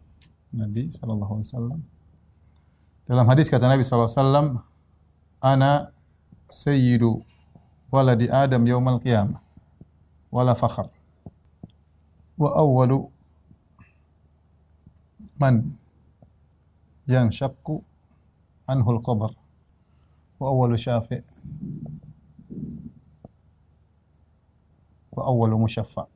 [0.51, 1.81] Nabi wasallam.
[3.07, 4.63] Dalam hadis kata Nabi wasallam,
[5.41, 5.93] ana
[6.49, 7.25] sayyidu
[7.93, 9.41] waladi Adam yaumal qiyamah.
[10.31, 10.87] Wala fakhar.
[12.39, 13.11] Wa awwalu
[15.41, 15.75] man
[17.09, 17.83] yang syakku
[18.69, 19.35] anhul qabr.
[20.39, 21.21] Wa awwalu syafi'
[25.11, 26.07] wa awwalu musyaffa'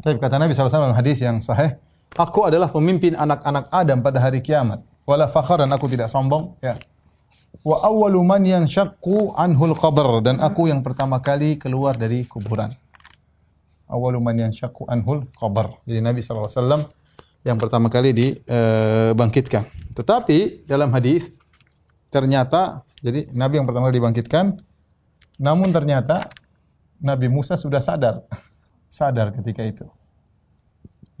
[0.00, 1.76] Tapi kata Nabi SAW dalam hadis yang sahih,
[2.16, 4.80] aku adalah pemimpin anak-anak Adam pada hari kiamat.
[5.04, 6.56] Wala fakhar dan aku tidak sombong.
[6.64, 6.80] Ya
[7.60, 12.72] wa awwalu man yanshaqqu anhul qabr dan aku yang pertama kali keluar dari kuburan.
[13.90, 15.82] Awwalu man yanshaqqu anhul qabr.
[15.84, 16.80] Jadi Nabi wasallam
[17.44, 19.66] yang pertama kali dibangkitkan.
[19.92, 21.28] Tetapi dalam hadis
[22.08, 24.56] ternyata jadi Nabi yang pertama kali dibangkitkan
[25.40, 26.32] namun ternyata
[27.00, 28.24] Nabi Musa sudah sadar.
[28.88, 29.86] sadar ketika itu.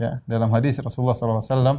[0.00, 1.78] Ya, dalam hadis Rasulullah sallallahu alaihi wasallam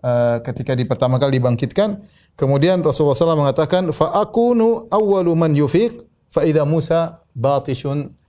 [0.00, 2.00] uh, ketika di pertama kali dibangkitkan.
[2.36, 7.20] Kemudian Rasulullah SAW mengatakan, akunu awwalu man yufiq fa idza Musa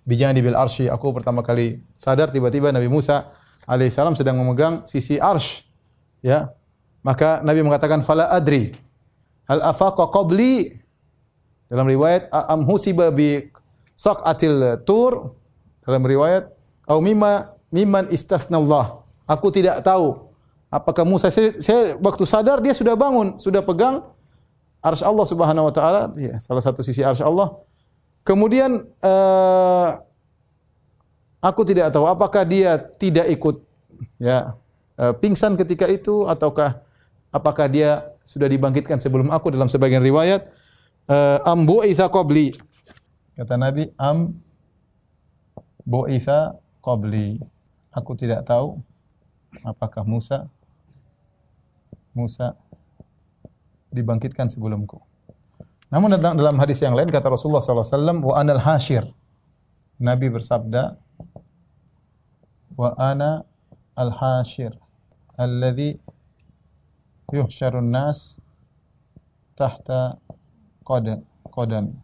[0.03, 0.91] bijanibil arsy.
[0.91, 3.31] Aku pertama kali sadar tiba-tiba Nabi Musa
[3.67, 5.65] alaihissalam sedang memegang sisi arsh.
[6.21, 6.53] Ya.
[7.01, 8.77] Maka Nabi mengatakan fala adri
[9.49, 10.77] hal afaqa qabli
[11.65, 12.29] dalam riwayat
[12.69, 13.49] husiba bi
[13.97, 15.33] saqatil tur
[15.81, 16.45] dalam riwayat
[16.85, 18.05] au mimma mimman
[18.53, 19.01] Allah.
[19.25, 20.30] Aku tidak tahu
[20.71, 24.07] apakah Musa saya, saya waktu sadar dia sudah bangun, sudah pegang
[24.79, 27.59] arsy Allah Subhanahu wa taala, ya, salah satu sisi arsy Allah.
[28.23, 29.89] Kemudian uh,
[31.43, 33.65] aku tidak tahu apakah dia tidak ikut
[34.21, 34.55] ya
[35.01, 36.79] uh, pingsan ketika itu ataukah
[37.33, 40.45] apakah dia sudah dibangkitkan sebelum aku dalam sebagian riwayat
[41.09, 42.53] uh, am bu'itsa qabli.
[43.33, 44.37] Kata Nabi am
[45.83, 47.41] bu'itsa qabli.
[47.91, 48.79] Aku tidak tahu
[49.67, 50.47] apakah Musa
[52.11, 52.55] Musa
[53.91, 54.99] dibangkitkan sebelumku.
[55.91, 59.03] Namun dalam hadis yang lain kata Rasulullah SAW, wa anal hashir.
[59.99, 60.95] Nabi bersabda,
[62.79, 63.43] wa ana
[63.99, 64.73] al hashir
[65.35, 65.99] alladhi
[67.29, 68.39] yuhsyarun nas
[69.53, 70.17] tahta
[70.87, 71.21] qadam
[71.51, 71.99] qadami.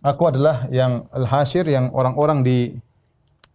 [0.00, 2.58] Aku adalah yang al hashir yang orang-orang di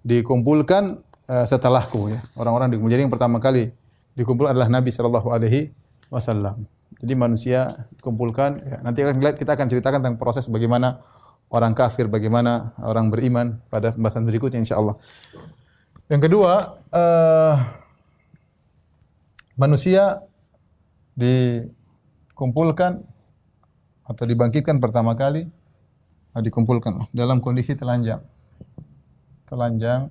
[0.04, 2.20] dikumpulkan uh, setelahku ya.
[2.36, 3.06] Orang-orang dikumpulkan.
[3.08, 3.72] Yang pertama kali
[4.18, 5.74] dikumpul adalah Nabi sallallahu alaihi
[6.10, 6.66] wasallam.
[7.00, 11.00] Jadi manusia kumpulkan, ya, nanti akan lihat kita akan ceritakan tentang proses bagaimana
[11.50, 15.00] orang kafir, bagaimana orang beriman pada pembahasan berikutnya insya Allah.
[16.10, 17.56] Yang kedua, uh,
[19.56, 20.26] manusia
[21.16, 23.02] dikumpulkan
[24.10, 25.46] atau dibangkitkan pertama kali
[26.34, 28.26] uh, dikumpulkan dalam kondisi telanjang.
[29.46, 30.10] Telanjang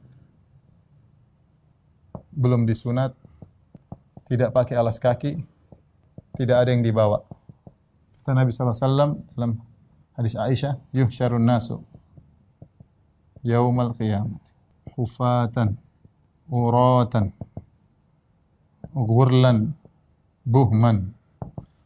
[2.35, 3.19] belum disunat,
[4.29, 5.41] tidak pakai alas kaki,
[6.37, 7.25] tidak ada yang dibawa.
[8.21, 9.57] Kata Nabi SAW dalam
[10.13, 11.81] hadis Aisyah, yuhsyarun nasu
[13.41, 14.37] yaumal qiyamah
[14.99, 15.79] hufatan
[16.51, 17.33] uratan
[18.93, 19.73] ghurlan
[20.43, 21.15] buhman.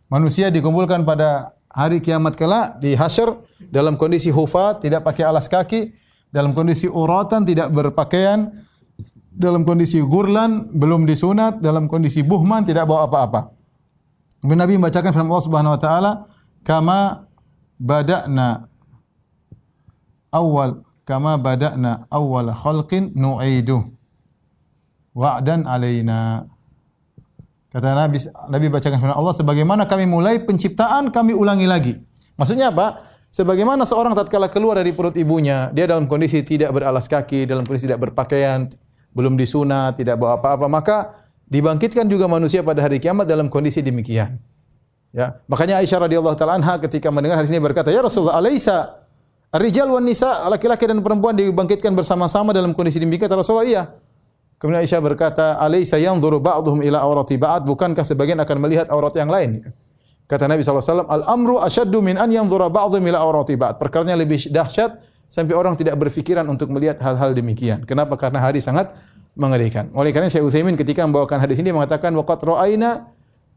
[0.09, 3.33] Manusia dikumpulkan pada hari kiamat kelak di hasyr
[3.69, 5.93] dalam kondisi hufat, tidak pakai alas kaki,
[6.33, 8.49] dalam kondisi uratan, tidak berpakaian,
[9.33, 13.41] dalam kondisi gurlan, belum disunat, dalam kondisi buhman, tidak bawa apa-apa.
[14.45, 16.13] Kemudian Nabi membacakan firman Allah Subhanahu wa taala,
[16.67, 16.99] "Kama
[17.81, 18.69] bada'na
[20.35, 23.81] awal kama bada'na awal khalqin nu'idu
[25.15, 26.45] wa'dan alaina."
[27.73, 28.19] Kata Nabi
[28.53, 31.95] Nabi bacakan firman Allah, "Sebagaimana kami mulai penciptaan, kami ulangi lagi."
[32.37, 32.99] Maksudnya apa?
[33.33, 37.89] Sebagaimana seorang tatkala keluar dari perut ibunya, dia dalam kondisi tidak beralas kaki, dalam kondisi
[37.89, 38.69] tidak berpakaian,
[39.13, 40.97] belum disunat, tidak bawa apa-apa, maka
[41.53, 44.41] Dibangkitkan juga manusia pada hari kiamat dalam kondisi demikian.
[45.13, 49.05] Ya, makanya Aisyah radhiyallahu taala anha ketika mendengar hadis ini berkata, "Ya Rasulullah, alaisa
[49.53, 53.83] ar-rijal wan nisa, laki-laki dan perempuan dibangkitkan bersama-sama dalam kondisi demikian?" Kata Rasulullah, "Iya."
[54.57, 59.29] Kemudian Aisyah berkata, "Alaisa yanzuru ba'dhum ila aurati ba'd?" Bukankah sebagian akan melihat aurat yang
[59.29, 59.61] lain?
[60.25, 63.77] Kata Nabi SAW, Al-amru asyaddu min an yanzura ba'dhum ila aurati ba'd.
[63.77, 64.97] Perkaranya lebih dahsyat
[65.33, 67.89] sampai orang tidak berfikiran untuk melihat hal-hal demikian.
[67.89, 68.21] Kenapa?
[68.21, 68.93] Karena hari sangat
[69.33, 69.89] mengerikan.
[69.97, 73.09] Oleh karena Syekh Utsaimin ketika membawakan hadis ini mengatakan waqat ra'aina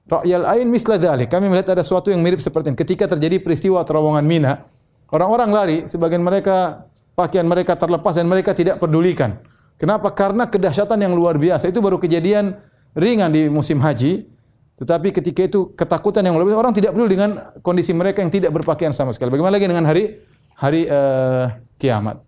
[0.08, 1.28] ra'yal ain misla dzalik.
[1.28, 2.80] Kami melihat ada sesuatu yang mirip seperti ini.
[2.80, 4.64] Ketika terjadi peristiwa terowongan Mina,
[5.12, 9.36] orang-orang lari, sebagian mereka pakaian mereka terlepas dan mereka tidak pedulikan.
[9.76, 10.16] Kenapa?
[10.16, 11.68] Karena kedahsyatan yang luar biasa.
[11.68, 12.56] Itu baru kejadian
[12.96, 14.32] ringan di musim haji.
[14.80, 18.96] Tetapi ketika itu ketakutan yang biasa, orang tidak peduli dengan kondisi mereka yang tidak berpakaian
[18.96, 19.36] sama sekali.
[19.36, 22.24] Bagaimana lagi dengan hari hari uh, kiamat?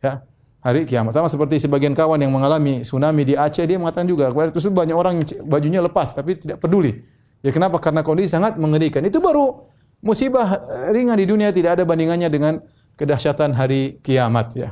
[0.00, 1.16] Ya hari kiamat.
[1.16, 4.96] Sama seperti sebagian kawan yang mengalami tsunami di Aceh, dia mengatakan juga, kepada itu banyak
[4.96, 7.00] orang bajunya lepas, tapi tidak peduli.
[7.40, 7.80] Ya kenapa?
[7.80, 9.00] Karena kondisi sangat mengerikan.
[9.00, 9.64] Itu baru
[10.04, 12.60] musibah eh, ringan di dunia, tidak ada bandingannya dengan
[13.00, 14.48] kedahsyatan hari kiamat.
[14.60, 14.70] ya.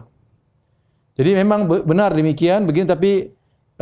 [1.16, 3.27] Jadi memang benar demikian, begini tapi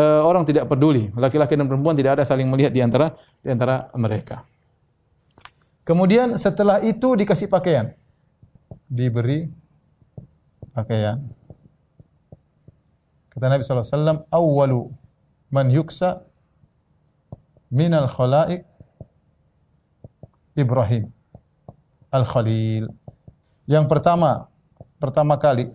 [0.01, 1.13] uh, orang tidak peduli.
[1.13, 3.13] Laki-laki dan perempuan tidak ada saling melihat di antara
[3.45, 4.41] di antara mereka.
[5.85, 7.93] Kemudian setelah itu dikasih pakaian.
[8.87, 9.51] Diberi
[10.71, 11.23] pakaian.
[13.33, 14.89] Kata Nabi SAW, Awalu
[15.53, 16.25] man yuksa
[17.69, 18.65] minal khalaik
[20.57, 21.13] Ibrahim
[22.09, 22.89] Al-Khalil.
[23.69, 24.49] Yang pertama,
[24.97, 25.69] pertama kali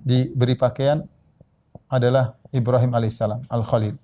[0.00, 1.04] diberi pakaian
[1.90, 3.98] adalah Ibrahim alaihissalam, Al-Khalil.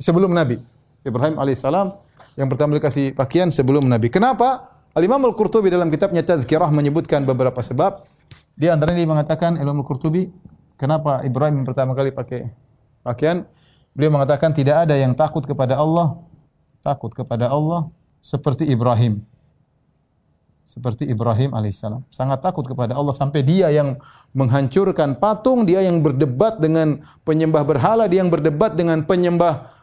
[0.00, 0.58] Sebelum Nabi.
[1.06, 1.94] Ibrahim alaihissalam
[2.34, 4.10] yang pertama dikasih pakaian sebelum Nabi.
[4.10, 4.75] Kenapa?
[4.96, 8.08] Al-Imam Al-Qurtubi dalam kitabnya Tazkirah menyebutkan beberapa sebab.
[8.56, 10.32] Di antaranya dia mengatakan Imam Al-Qurtubi,
[10.80, 12.48] kenapa Ibrahim pertama kali pakai
[13.04, 13.44] pakaian?
[13.92, 16.16] Beliau mengatakan tidak ada yang takut kepada Allah,
[16.80, 17.92] takut kepada Allah
[18.24, 19.20] seperti Ibrahim.
[20.66, 22.02] seperti Ibrahim alaihissalam.
[22.10, 24.02] Sangat takut kepada Allah sampai dia yang
[24.34, 29.75] menghancurkan patung, dia yang berdebat dengan penyembah berhala, dia yang berdebat dengan penyembah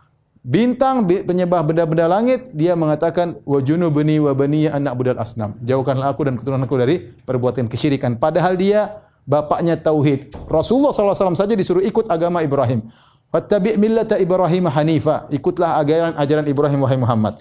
[0.44, 5.56] bintang, penyembah benda-benda langit, dia mengatakan wa junubni wa bani anak budal asnam.
[5.64, 8.20] Jauhkanlah aku dan keturunanku dari perbuatan kesyirikan.
[8.20, 10.36] Padahal dia bapaknya tauhid.
[10.52, 12.84] Rasulullah SAW saja disuruh ikut agama Ibrahim.
[13.34, 15.26] Fattabi' millata Ibrahim hanifa.
[15.34, 17.40] Ikutlah ajaran ajaran Ibrahim wahai Muhammad.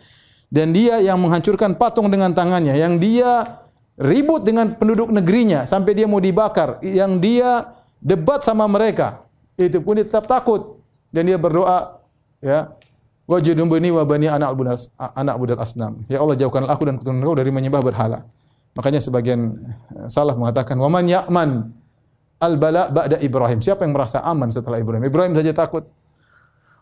[0.49, 3.61] Dan dia yang menghancurkan patung dengan tangannya, yang dia
[3.97, 9.25] ribut dengan penduduk negerinya sampai dia mau dibakar, yang dia debat sama mereka.
[9.57, 10.81] Itu pun dia tetap takut
[11.13, 12.01] dan dia berdoa
[12.41, 12.73] ya
[13.27, 16.03] wa junubni wa bani anak budal anak budal asnam.
[16.11, 18.27] Ya Allah jauhkanlah aku dan keturunanku dari menyembah berhala.
[18.73, 19.59] Makanya sebagian
[19.95, 21.51] eh, salaf mengatakan wa man ya'man
[22.43, 23.63] al bala ba'da Ibrahim.
[23.63, 25.05] Siapa yang merasa aman setelah Ibrahim?
[25.07, 25.87] Ibrahim saja takut.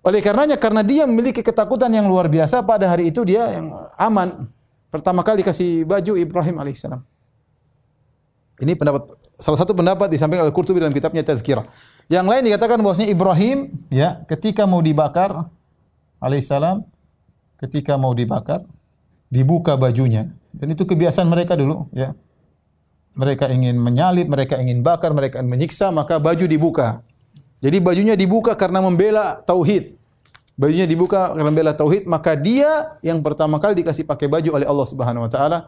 [0.01, 3.69] Oleh karenanya karena dia memiliki ketakutan yang luar biasa pada hari itu dia yang
[4.01, 4.49] aman.
[4.89, 7.05] Pertama kali dikasih baju Ibrahim alaihissalam.
[8.65, 11.65] Ini pendapat salah satu pendapat disampaikan oleh Qurtubi dalam kitabnya Tazkirah.
[12.09, 13.59] Yang lain dikatakan bahwasanya Ibrahim
[13.93, 15.49] ya ketika mau dibakar
[16.21, 16.85] alaihissalam
[17.59, 18.63] ketika mau dibakar
[19.33, 22.15] dibuka bajunya dan itu kebiasaan mereka dulu ya
[23.15, 27.03] mereka ingin menyalip, mereka ingin bakar, mereka ingin menyiksa, maka baju dibuka.
[27.61, 29.99] Jadi bajunya dibuka karena membela tauhid.
[30.57, 34.87] Bajunya dibuka karena membela tauhid, maka dia yang pertama kali dikasih pakai baju oleh Allah
[34.89, 35.59] Subhanahu wa taala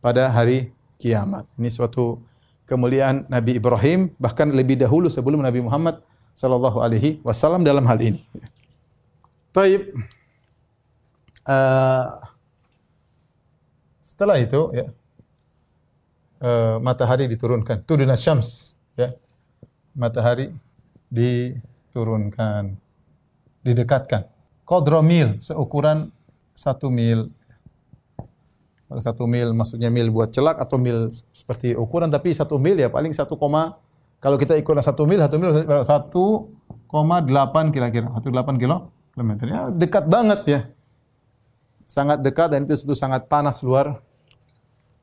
[0.00, 1.48] pada hari kiamat.
[1.56, 2.20] Ini suatu
[2.68, 6.00] kemuliaan Nabi Ibrahim bahkan lebih dahulu sebelum Nabi Muhammad
[6.32, 8.20] sallallahu alaihi wasallam dalam hal ini.
[9.52, 9.92] Taib.
[11.44, 12.08] Uh,
[14.00, 14.86] setelah itu ya
[16.40, 17.84] uh, matahari diturunkan.
[17.84, 19.12] Tuduna syams, ya.
[19.92, 20.48] Matahari
[21.12, 22.80] diturunkan,
[23.60, 24.24] didekatkan.
[24.64, 26.08] Qadra mil, seukuran
[26.56, 27.28] satu mil.
[28.92, 33.12] Satu mil maksudnya mil buat celak atau mil seperti ukuran, tapi satu mil ya paling
[33.12, 33.76] satu koma.
[34.22, 35.50] Kalau kita ikut satu mil, satu mil
[35.84, 36.24] satu
[36.88, 39.46] koma delapan kira-kira, satu delapan kilo kilometer.
[39.48, 40.60] Ya, dekat banget ya.
[41.88, 44.00] Sangat dekat dan itu sangat panas luar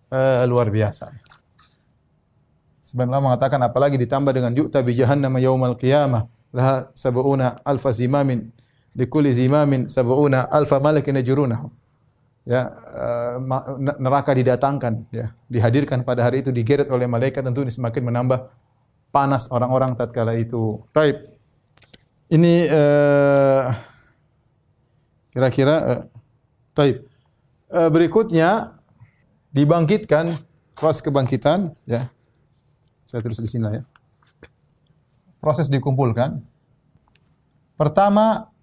[0.09, 1.13] uh, luar biasa.
[2.81, 8.49] Sebenarnya mengatakan apalagi ditambah dengan yu'ta bi jahannam yaumal qiyamah laha sab'una alfa zimamin
[8.97, 11.69] likulli zimamin sab'una alfa malakin yajrunahu.
[12.49, 12.65] Ya,
[12.97, 13.37] uh,
[14.01, 18.49] neraka didatangkan ya, dihadirkan pada hari itu digeret oleh malaikat tentu ini semakin menambah
[19.13, 20.81] panas orang-orang tatkala itu.
[20.89, 21.21] Baik.
[22.33, 23.69] Ini uh,
[25.33, 26.01] kira-kira uh,
[26.73, 27.05] taib.
[27.69, 28.73] Uh, berikutnya
[29.53, 30.29] dibangkitkan
[30.73, 32.09] proses kebangkitan ya
[33.09, 33.83] saya tulis di sini lah ya.
[35.41, 36.45] Proses dikumpulkan.
[37.73, 38.53] Pertama,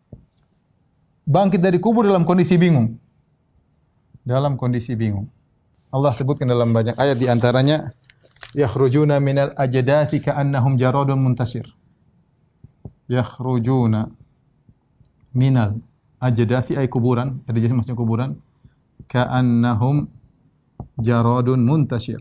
[1.27, 2.95] bangkit dari kubur dalam kondisi bingung.
[4.23, 5.27] Dalam kondisi bingung.
[5.91, 7.91] Allah sebutkan dalam banyak ayat di antaranya
[8.55, 11.67] yakhrujuna minal ajdathi ka'annahum jaradun muntasir.
[13.11, 14.07] Yakhrujuna
[15.35, 15.83] minal
[16.21, 18.39] ajdathi ay kuburan, ada jenis maksudnya kuburan.
[19.07, 20.09] Ka'annahum
[20.99, 22.19] jaradun muntasir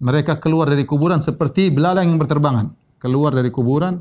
[0.00, 2.72] mereka keluar dari kuburan seperti belalang yang berterbangan.
[2.96, 4.00] Keluar dari kuburan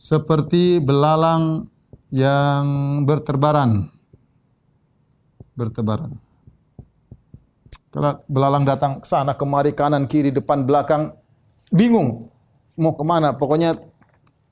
[0.00, 1.68] seperti belalang
[2.08, 2.64] yang
[3.04, 3.92] berterbaran.
[5.56, 6.16] Bertebaran.
[7.92, 11.16] Kalau belalang datang ke sana, kemari, kanan, kiri, depan, belakang,
[11.72, 12.28] bingung
[12.76, 13.32] mau ke mana.
[13.36, 13.76] Pokoknya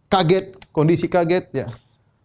[0.09, 1.67] kaget, kondisi kaget ya.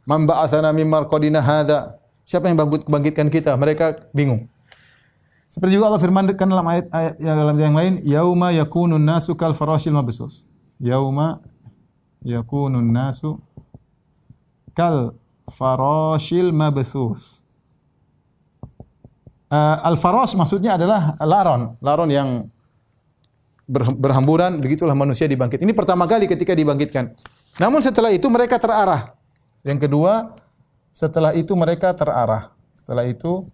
[0.09, 2.01] Mamba asana min marqadina hadza.
[2.25, 3.53] Siapa yang bangkitkan kita?
[3.53, 4.49] Mereka bingung.
[5.45, 9.53] Seperti juga Allah firmankan dalam ayat, ayat yang dalam yang lain, yauma yakunun nasu kal
[9.53, 10.45] farashil mabsus.
[10.81, 11.41] Yauma
[12.25, 13.37] yakunun nasu
[14.73, 15.13] kal
[15.49, 17.45] farashil mabsus.
[19.49, 22.29] Uh, al farash maksudnya adalah laron, laron yang
[23.69, 25.61] berhamburan, begitulah manusia dibangkit.
[25.61, 27.13] Ini pertama kali ketika dibangkitkan.
[27.61, 29.18] Namun setelah itu mereka terarah.
[29.63, 30.35] Yang kedua,
[30.95, 32.51] setelah itu mereka terarah.
[32.75, 33.47] Setelah itu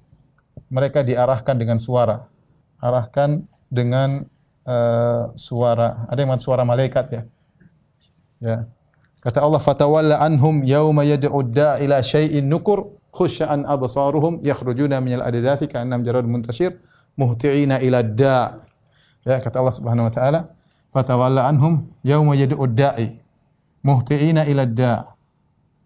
[0.70, 2.26] mereka diarahkan dengan suara.
[2.82, 4.26] Arahkan dengan
[4.66, 6.06] uh, suara.
[6.10, 7.22] Ada yang suara malaikat ya.
[8.42, 8.58] Ya.
[9.22, 11.34] Kata Allah, "Fatawalla anhum yauma yad'u
[11.82, 16.78] ila syai'in nukur khusya'an absaruhum yakhrujuna minal adadathi ka'annam jarad muntashir
[17.18, 18.62] muhti'ina ila da'."
[19.26, 20.40] Ya, kata Allah Subhanahu wa taala,
[20.94, 23.18] "Fatawalla anhum yauma yad'u da'i
[23.82, 25.15] muhti'ina ila da'."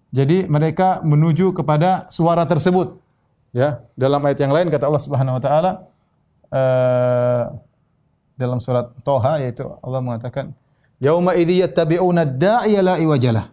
[0.09, 2.97] Jadi mereka menuju kepada suara tersebut.
[3.53, 5.71] Ya, dalam ayat yang lain kata Allah Subhanahu wa taala
[6.53, 7.43] uh,
[8.37, 10.53] dalam surat Toha yaitu Allah mengatakan
[11.01, 13.45] yauma idzi yattabi'una da'iya la iwajalah.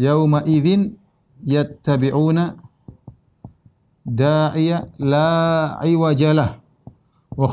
[0.00, 0.96] Yauma idzin
[1.44, 2.56] yattabi'una
[4.04, 6.60] da'iya la iwajalah
[7.36, 7.46] wa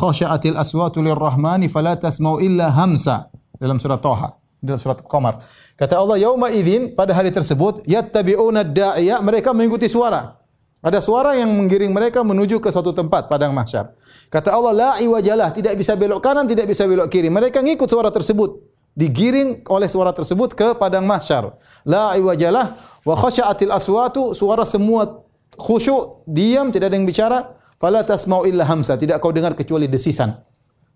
[0.60, 5.42] aswatu lirrahmani fala tasma'u illa hamsa dalam surat Thaha dalam surat Qamar.
[5.74, 10.38] Kata Allah, "Yauma idzin" pada hari tersebut, yattabi'una da'iya, mereka mengikuti suara.
[10.82, 13.94] Ada suara yang menggiring mereka menuju ke suatu tempat padang mahsyar.
[14.30, 17.30] Kata Allah, "La iwajalah", tidak bisa belok kanan, tidak bisa belok kiri.
[17.30, 18.70] Mereka ngikut suara tersebut.
[18.92, 21.54] Digiring oleh suara tersebut ke padang mahsyar.
[21.86, 27.56] La iwajalah wa khasya'atil aswatu, suara semua khusyuk, diam, tidak ada yang bicara.
[27.82, 30.38] Fala tasma'u illa hamsa, tidak kau dengar kecuali desisan.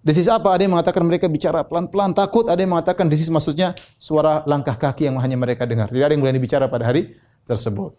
[0.05, 0.53] Desis apa?
[0.53, 5.09] Ada yang mengatakan mereka bicara pelan-pelan takut, ada yang mengatakan desis maksudnya suara langkah kaki
[5.09, 5.89] yang hanya mereka dengar.
[5.89, 7.09] Tidak ada yang berani bicara pada hari
[7.41, 7.97] tersebut.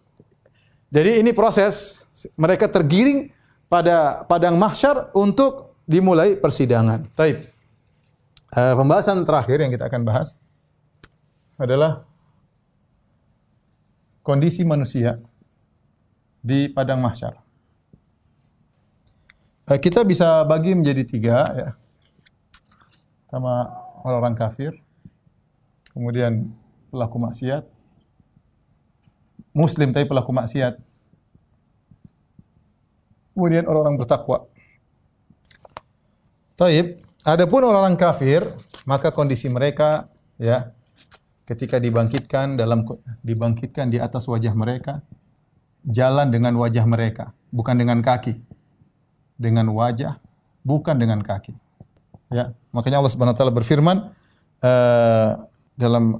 [0.87, 2.07] Jadi ini proses
[2.39, 3.27] mereka tergiring
[3.67, 7.11] pada padang mahsyar untuk dimulai persidangan.
[7.11, 7.43] Taib.
[8.55, 10.39] Uh, pembahasan terakhir yang kita akan bahas
[11.59, 12.07] adalah
[14.23, 15.19] kondisi manusia
[16.39, 17.35] di padang mahsyar.
[19.67, 21.69] Uh, kita bisa bagi menjadi tiga ya
[23.27, 23.71] sama
[24.03, 24.71] orang-orang kafir,
[25.91, 26.51] kemudian
[26.91, 27.67] pelaku maksiat,
[29.51, 30.79] muslim tapi pelaku maksiat,
[33.35, 34.47] kemudian orang-orang bertakwa.
[36.57, 38.49] Taib, adapun orang-orang kafir,
[38.87, 40.09] maka kondisi mereka
[40.41, 40.73] ya
[41.45, 42.83] ketika dibangkitkan dalam
[43.21, 45.05] dibangkitkan di atas wajah mereka,
[45.85, 48.41] jalan dengan wajah mereka, bukan dengan kaki.
[49.37, 50.17] Dengan wajah,
[50.65, 51.66] bukan dengan kaki.
[52.27, 53.97] Ya, makanya Allah Subhanahu wa taala berfirman
[54.59, 55.31] uh,
[55.79, 56.19] dalam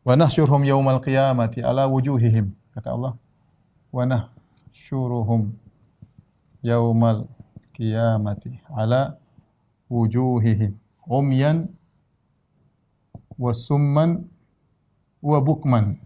[0.00, 3.12] wa nahsyurhum yaumal qiyamati ala wujuhihim kata Allah.
[3.92, 5.52] Wa nahsyuruhum
[6.64, 7.28] yaumal
[7.76, 9.20] qiyamati ala
[9.92, 10.72] wujuhihim
[11.04, 11.68] umyan
[13.36, 14.24] wa summan
[15.20, 16.00] wa bukman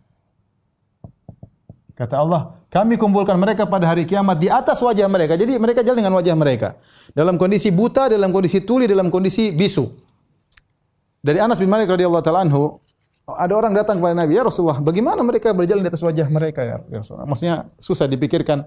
[2.01, 5.37] Kata Allah, kami kumpulkan mereka pada hari kiamat di atas wajah mereka.
[5.37, 6.73] Jadi mereka jalan dengan wajah mereka.
[7.13, 9.85] Dalam kondisi buta, dalam kondisi tuli, dalam kondisi bisu.
[11.21, 12.81] Dari Anas bin Malik radhiyallahu taala anhu,
[13.29, 16.81] ada orang datang kepada Nabi, "Ya Rasulullah, bagaimana mereka berjalan di atas wajah mereka ya
[16.89, 18.65] Rasulullah?" Maksudnya susah dipikirkan.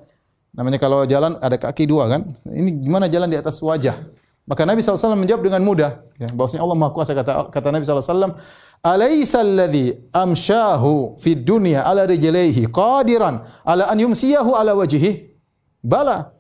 [0.54, 2.38] Namanya kalau jalan ada kaki dua kan.
[2.46, 3.98] Ini gimana jalan di atas wajah?
[4.44, 6.04] Maka Nabi SAW menjawab dengan mudah.
[6.20, 8.36] Ya, bahwasanya Allah Maha Kuasa kata, kata Nabi SAW,
[8.84, 15.32] Alaysa alladhi amshahu fid dunya ala rijlaihi qadiran ala an yumsiyahu ala wajhihi?
[15.80, 16.36] Bala.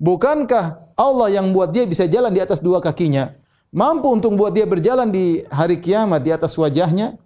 [0.00, 3.36] Bukankah Allah yang buat dia bisa jalan di atas dua kakinya,
[3.68, 7.20] mampu untuk buat dia berjalan di hari kiamat di atas wajahnya?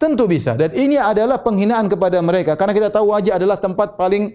[0.00, 0.56] Tentu bisa.
[0.56, 2.58] Dan ini adalah penghinaan kepada mereka.
[2.58, 4.34] Karena kita tahu wajah adalah tempat paling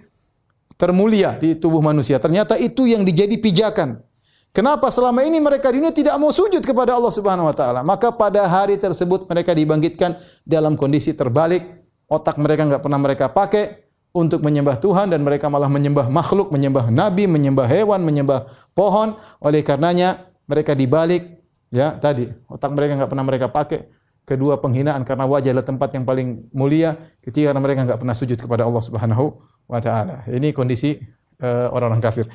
[0.80, 2.22] termulia di tubuh manusia.
[2.22, 4.07] Ternyata itu yang dijadi pijakan.
[4.56, 7.86] Kenapa selama ini mereka di dunia tidak mau sujud kepada Allah Subhanahu wa taala?
[7.86, 13.86] Maka pada hari tersebut mereka dibangkitkan dalam kondisi terbalik, otak mereka enggak pernah mereka pakai
[14.18, 19.14] untuk menyembah Tuhan dan mereka malah menyembah makhluk, menyembah nabi, menyembah hewan, menyembah pohon.
[19.46, 21.38] Oleh karenanya mereka dibalik
[21.70, 23.82] ya tadi otak mereka enggak pernah mereka pakai.
[24.28, 27.00] Kedua penghinaan karena wajah adalah tempat yang paling mulia.
[27.24, 29.38] Ketiga karena mereka enggak pernah sujud kepada Allah Subhanahu
[29.70, 30.28] wa taala.
[30.28, 31.00] Ini kondisi
[31.40, 32.28] uh, orang-orang kafir.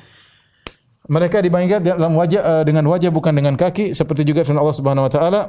[1.03, 5.03] Mereka dibangkitkan dalam wajah uh, dengan wajah bukan dengan kaki seperti juga firman Allah Subhanahu
[5.03, 5.41] wa taala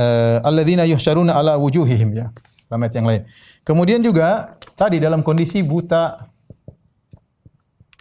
[0.00, 2.32] uh, alladzina yuhsyaruna ala wujuhihim ya.
[2.64, 3.22] Dalam ayat yang lain.
[3.68, 6.16] Kemudian juga tadi dalam kondisi buta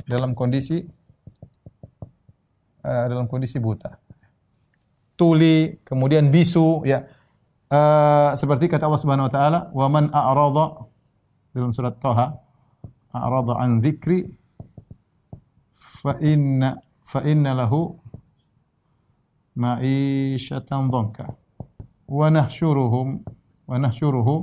[0.08, 0.80] dalam kondisi
[2.88, 4.00] uh, dalam kondisi buta.
[5.20, 7.04] Tuli, kemudian bisu ya.
[7.68, 10.88] Uh, seperti kata Allah Subhanahu wa taala, "Wa man a'rada"
[11.52, 12.38] dalam surat Thaha,
[13.12, 14.30] "a'rada an dzikri
[16.04, 16.76] fa inna
[17.12, 17.96] fa inna lahu
[19.56, 21.32] ma'isyatan dhanka.
[22.08, 23.24] Wa nahsyuruhum
[23.68, 24.36] wa nahsyuruhu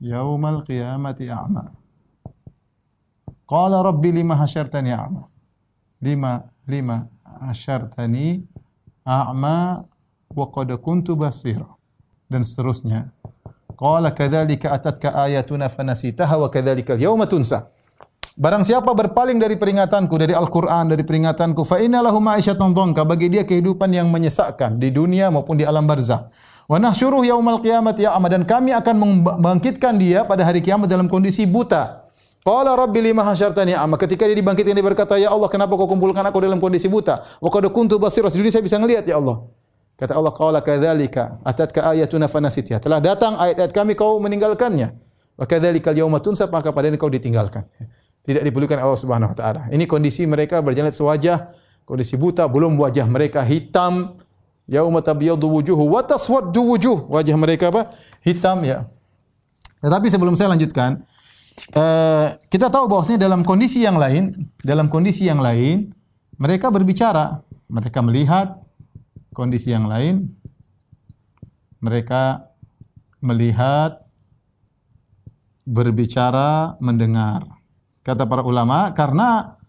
[0.00, 1.74] yaumal qiyamati a'ma.
[3.48, 5.22] Qala rabbi lima hasyartani a'ma?
[6.02, 6.32] Lima
[6.68, 7.08] lima
[7.42, 8.46] hasyartani
[9.04, 9.82] a'ma
[10.36, 11.66] wa qad kuntu basira.
[12.30, 13.10] Dan seterusnya.
[13.74, 17.70] Qala kadzalika atatka ayatuna fanasitaha wa kadzalika al-yawma tunsa
[18.38, 23.90] Barang siapa berpaling dari peringatanku, dari Al-Quran, dari peringatanku, fa inna lahu bagi dia kehidupan
[23.90, 26.30] yang menyesakkan di dunia maupun di alam barzah.
[26.70, 31.50] Wa nahsyuruh yaumal qiyamati ya'ma dan kami akan membangkitkan dia pada hari kiamat dalam kondisi
[31.50, 32.06] buta.
[32.46, 33.98] Qala rabbi lima hasyartani a'ma.
[33.98, 37.18] Ketika dia dibangkitkan dia berkata, "Ya Allah, kenapa kau kumpulkan aku dalam kondisi buta?
[37.42, 39.50] Wa qad kuntu basira." Di dunia saya bisa ngelihat ya Allah.
[39.98, 44.94] Kata Allah, "Qala kadzalika atatka ayatuna fanasitha." Telah datang ayat-ayat kami kau meninggalkannya.
[45.34, 47.66] Wa kadzalika al-yauma tunsab maka pada kau ditinggalkan
[48.22, 49.60] tidak dipedulikan Allah Subhanahu wa taala.
[49.68, 51.52] Ini kondisi mereka berjalan sewajah,
[51.84, 54.16] kondisi buta, belum wajah mereka hitam.
[54.68, 57.08] Yauma tabyadu wujuhu wa taswaddu wujuh.
[57.08, 57.88] Wajah mereka apa?
[58.20, 58.84] Hitam ya.
[59.80, 61.00] Tetapi sebelum saya lanjutkan,
[61.72, 65.96] uh, kita tahu bahwasanya dalam kondisi yang lain, dalam kondisi yang lain,
[66.38, 68.62] Mereka berbicara, mereka melihat
[69.34, 70.38] kondisi yang lain,
[71.82, 72.46] mereka
[73.18, 74.06] melihat,
[75.66, 77.57] berbicara, mendengar.
[78.08, 79.60] Kata para ulama, karena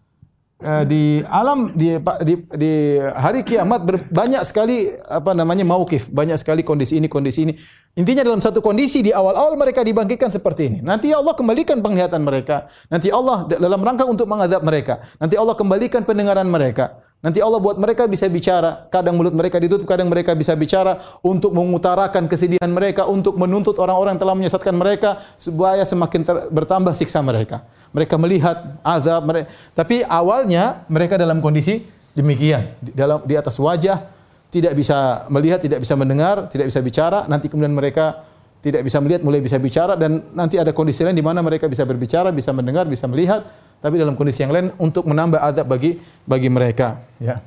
[0.64, 6.64] eh, di alam di, di di hari kiamat banyak sekali apa namanya maukif, banyak sekali
[6.64, 7.52] kondisi ini kondisi ini.
[8.00, 10.78] Intinya dalam satu kondisi di awal-awal mereka dibangkitkan seperti ini.
[10.80, 12.64] Nanti Allah kembalikan penglihatan mereka.
[12.88, 15.04] Nanti Allah dalam rangka untuk mengadab mereka.
[15.20, 16.96] Nanti Allah kembalikan pendengaran mereka.
[17.20, 18.88] Nanti Allah buat mereka bisa bicara.
[18.88, 24.16] Kadang mulut mereka ditutup, kadang mereka bisa bicara untuk mengutarakan kesedihan mereka, untuk menuntut orang-orang
[24.16, 27.60] yang telah menyesatkan mereka supaya semakin bertambah siksa mereka.
[27.92, 29.52] Mereka melihat azab mereka.
[29.76, 31.84] Tapi awalnya mereka dalam kondisi
[32.16, 34.00] demikian, di, dalam di atas wajah
[34.48, 38.24] tidak bisa melihat, tidak bisa mendengar, tidak bisa bicara, nanti kemudian mereka
[38.60, 41.88] tidak bisa melihat, mulai bisa bicara dan nanti ada kondisi lain di mana mereka bisa
[41.88, 43.48] berbicara, bisa mendengar, bisa melihat,
[43.80, 45.96] tapi dalam kondisi yang lain untuk menambah adab bagi
[46.28, 47.40] bagi mereka, ya.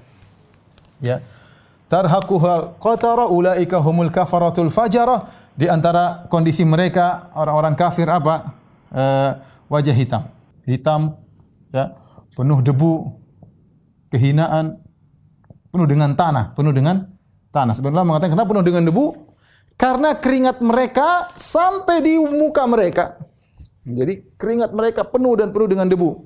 [0.98, 1.22] Ya.
[1.86, 8.58] Tarhaquha qatara ulaika humul kafaratul fajarah di antara kondisi mereka orang-orang kafir apa?
[8.90, 9.38] Uh,
[9.70, 10.26] wajah hitam.
[10.66, 11.22] Hitam
[11.70, 11.94] ya,
[12.34, 13.14] penuh debu,
[14.10, 14.82] kehinaan,
[15.70, 17.06] penuh dengan tanah, penuh dengan
[17.54, 17.78] tanah.
[17.78, 19.06] Sebenarnya mengatakan kenapa penuh dengan debu?
[19.76, 23.18] Karena keringat mereka sampai di muka mereka.
[23.84, 26.24] Jadi keringat mereka penuh dan penuh dengan debu.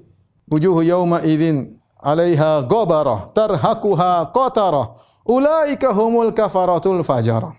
[0.47, 4.93] Wujuhu yauma idzin 'alaiha ghabarah tarhaquha qatarah.
[5.27, 7.51] Ulaika humul kafaratul fajar.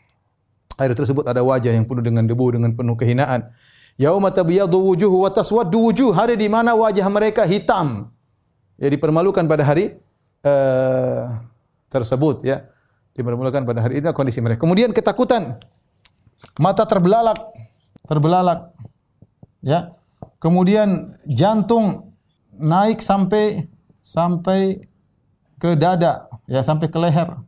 [0.78, 3.51] Air tersebut ada wajah yang penuh dengan debu dengan penuh kehinaan.
[3.99, 6.14] Yauma tabyadu wujuh wa taswaddu wujuh.
[6.14, 8.14] Hari di mana wajah mereka hitam.
[8.78, 9.99] Ya dipermalukan pada hari
[10.47, 11.26] uh,
[11.91, 12.70] tersebut ya.
[13.18, 14.62] Dipermulakan pada hari itu kondisi mereka.
[14.62, 15.59] Kemudian ketakutan.
[16.59, 17.39] Mata terbelalak,
[18.07, 18.74] terbelalak.
[19.62, 19.95] Ya.
[20.39, 22.14] Kemudian jantung
[22.55, 23.66] naik sampai
[24.03, 24.82] sampai
[25.59, 27.39] ke dada, ya sampai ke leher.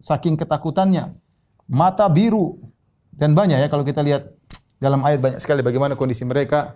[0.00, 1.12] Saking ketakutannya.
[1.68, 2.58] Mata biru
[3.12, 4.32] dan banyak ya kalau kita lihat
[4.82, 6.74] dalam ayat banyak sekali bagaimana kondisi mereka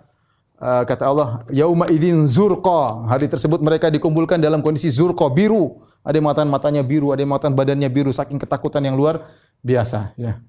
[0.61, 3.09] uh, kata Allah, yauma idzin zurqa.
[3.09, 5.77] Hari tersebut mereka dikumpulkan dalam kondisi zurqa, biru.
[6.05, 9.21] Ada yang matanya biru, ada yang mengatakan badannya biru saking ketakutan yang luar
[9.61, 10.39] biasa, ya.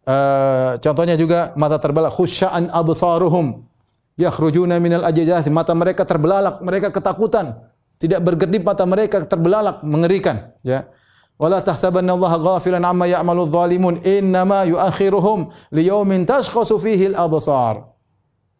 [0.00, 3.68] Uh, contohnya juga mata terbelalak khusya'an absaruhum
[4.16, 7.60] yakhrujuna minal ajjaz mata mereka terbelalak mereka ketakutan
[8.00, 10.88] tidak berkedip mata mereka terbelalak mengerikan ya
[11.36, 17.92] wala tahsabanna Allah ghafilan amma ya'malu adh-dhalimun innama yu'akhiruhum liyaumin tashkhasu fihi al-absar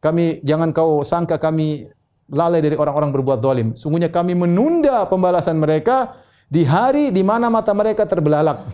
[0.05, 1.89] kami jangan kau sangka kami
[2.31, 3.69] lalai dari orang-orang berbuat zalim.
[3.75, 6.15] Sungguhnya kami menunda pembalasan mereka
[6.47, 8.65] di hari di mana mata mereka terbelalak.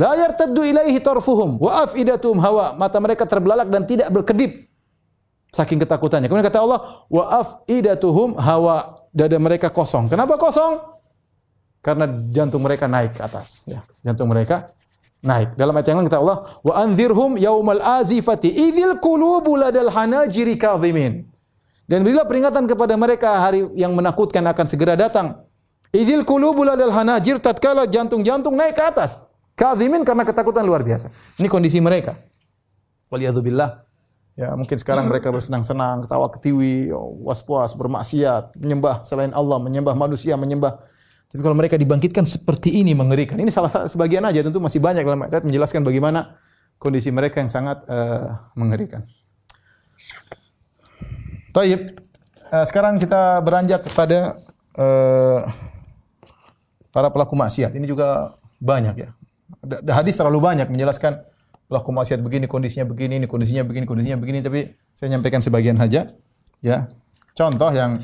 [0.00, 2.72] La yartaddu ilaihi tarfuhum wa afidatuhum hawa.
[2.72, 4.64] Mata mereka terbelalak dan tidak berkedip.
[5.52, 6.24] Saking ketakutannya.
[6.24, 8.96] Kemudian kata Allah, wa afidatuhum hawa.
[9.12, 10.08] Dada mereka kosong.
[10.08, 10.80] Kenapa kosong?
[11.84, 13.66] Karena jantung mereka naik ke atas.
[13.66, 14.70] Ya, jantung mereka
[15.20, 15.58] naik.
[15.58, 21.26] Dalam ayat yang lain kata Allah, wa anzirhum yaumal azifati idzil qulubu ladal hanajiri kadhimin.
[21.90, 25.42] Dan berilah peringatan kepada mereka hari yang menakutkan akan segera datang.
[25.90, 29.29] Idzil qulubu ladal hanajir tatkala jantung-jantung naik ke atas.
[29.60, 31.12] Kadhimin karena ketakutan luar biasa.
[31.36, 32.16] Ini kondisi mereka.
[33.12, 33.84] Waliyadzubillah.
[34.40, 36.88] Ya, mungkin sekarang mereka bersenang-senang, ketawa ketiwi,
[37.20, 40.80] was-was, bermaksiat, menyembah selain Allah, menyembah manusia, menyembah
[41.30, 43.38] tapi kalau mereka dibangkitkan seperti ini mengerikan.
[43.38, 46.34] Ini salah satu sebagian aja tentu masih banyak dalam ayat menjelaskan bagaimana
[46.74, 49.06] kondisi mereka yang sangat uh, mengerikan.
[51.54, 51.86] Taib.
[52.50, 54.42] Uh, sekarang kita beranjak kepada
[54.74, 55.46] uh,
[56.90, 57.78] para pelaku maksiat.
[57.78, 59.14] Ini juga banyak ya.
[59.88, 61.20] Hadis terlalu banyak menjelaskan
[61.68, 64.38] pelaku maksiat begini, kondisinya begini, ini kondisinya begini, kondisinya begini.
[64.40, 64.60] Tapi
[64.96, 66.10] saya nyampaikan sebagian saja.
[66.60, 66.88] Ya,
[67.36, 68.00] contoh yang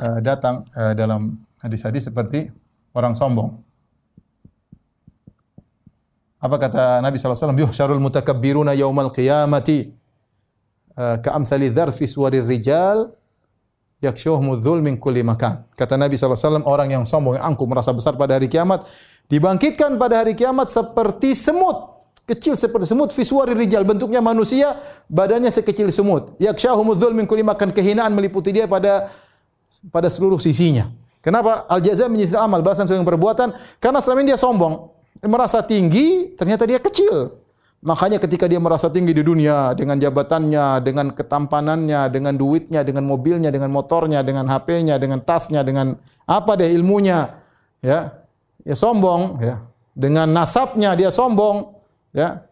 [0.00, 2.50] uh, datang uh, dalam Hadis-hadis seperti
[2.90, 3.54] orang sombong.
[6.42, 7.54] Apa kata Nabi SAW?
[7.54, 9.94] Yuhsyarul mutakabbiruna yawmal qiyamati
[10.98, 13.14] eh, ka'amthali dhar fi suwarir rijal
[14.02, 15.62] yakshuhmu dhul min kulli makan.
[15.78, 18.82] Kata Nabi SAW, orang yang sombong, yang angkuh, merasa besar pada hari kiamat,
[19.32, 21.88] dibangkitkan pada hari kiamat seperti semut.
[22.22, 23.82] Kecil seperti semut, fiswari rijal.
[23.82, 24.76] Bentuknya manusia,
[25.08, 26.36] badannya sekecil semut.
[26.36, 27.72] Yakshahum dhul min kulli makan.
[27.72, 29.10] Kehinaan meliputi dia pada
[29.88, 30.92] pada seluruh sisinya.
[31.24, 31.66] Kenapa?
[31.66, 33.56] Al jaza menyisir amal, balasan sesuai perbuatan.
[33.82, 34.90] Karena selama ini dia sombong,
[35.26, 37.42] merasa tinggi, ternyata dia kecil.
[37.82, 43.50] Makanya ketika dia merasa tinggi di dunia dengan jabatannya, dengan ketampanannya, dengan duitnya, dengan mobilnya,
[43.50, 47.34] dengan motornya, dengan HP-nya, dengan tasnya, dengan apa deh ilmunya,
[47.82, 48.21] ya,
[48.62, 49.66] ya sombong, ya.
[49.92, 51.76] Dengan nasabnya dia sombong,
[52.16, 52.48] ya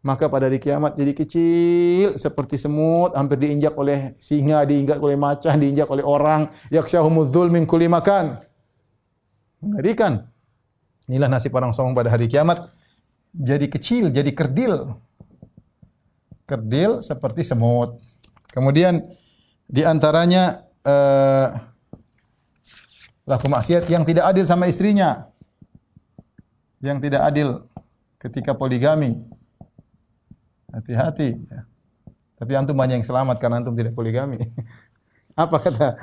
[0.00, 5.60] maka pada hari kiamat jadi kecil seperti semut hampir diinjak oleh singa diinjak oleh macan
[5.60, 8.40] diinjak oleh orang yaksyahumudz min kulli makan
[9.60, 10.24] Mengerikan.
[11.04, 12.64] Inilah nasib orang sombong pada hari kiamat.
[13.36, 14.96] Jadi kecil, jadi kerdil.
[16.48, 18.00] Kerdil seperti semut.
[18.50, 19.06] Kemudian
[19.68, 21.46] di antaranya eh,
[23.30, 25.30] laku maksiat yang tidak adil sama istrinya.
[26.82, 27.48] Yang tidak adil
[28.18, 29.22] ketika poligami.
[30.74, 31.38] Hati-hati.
[31.46, 31.62] ya.
[32.34, 34.42] Tapi antum banyak yang selamat karena antum tidak poligami.
[35.38, 35.94] Apa kata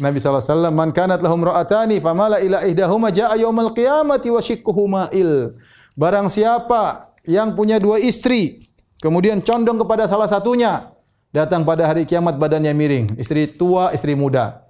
[0.00, 0.72] Nabi SAW?
[0.72, 4.40] Man kanat lahum ra'atani famala ila ihdahuma ja'a yawmal qiyamati wa
[4.88, 5.52] ma'il.
[5.98, 8.64] Barang siapa yang punya dua istri,
[9.04, 10.88] kemudian condong kepada salah satunya,
[11.28, 13.06] datang pada hari kiamat badannya miring.
[13.20, 14.69] Istri tua, istri muda.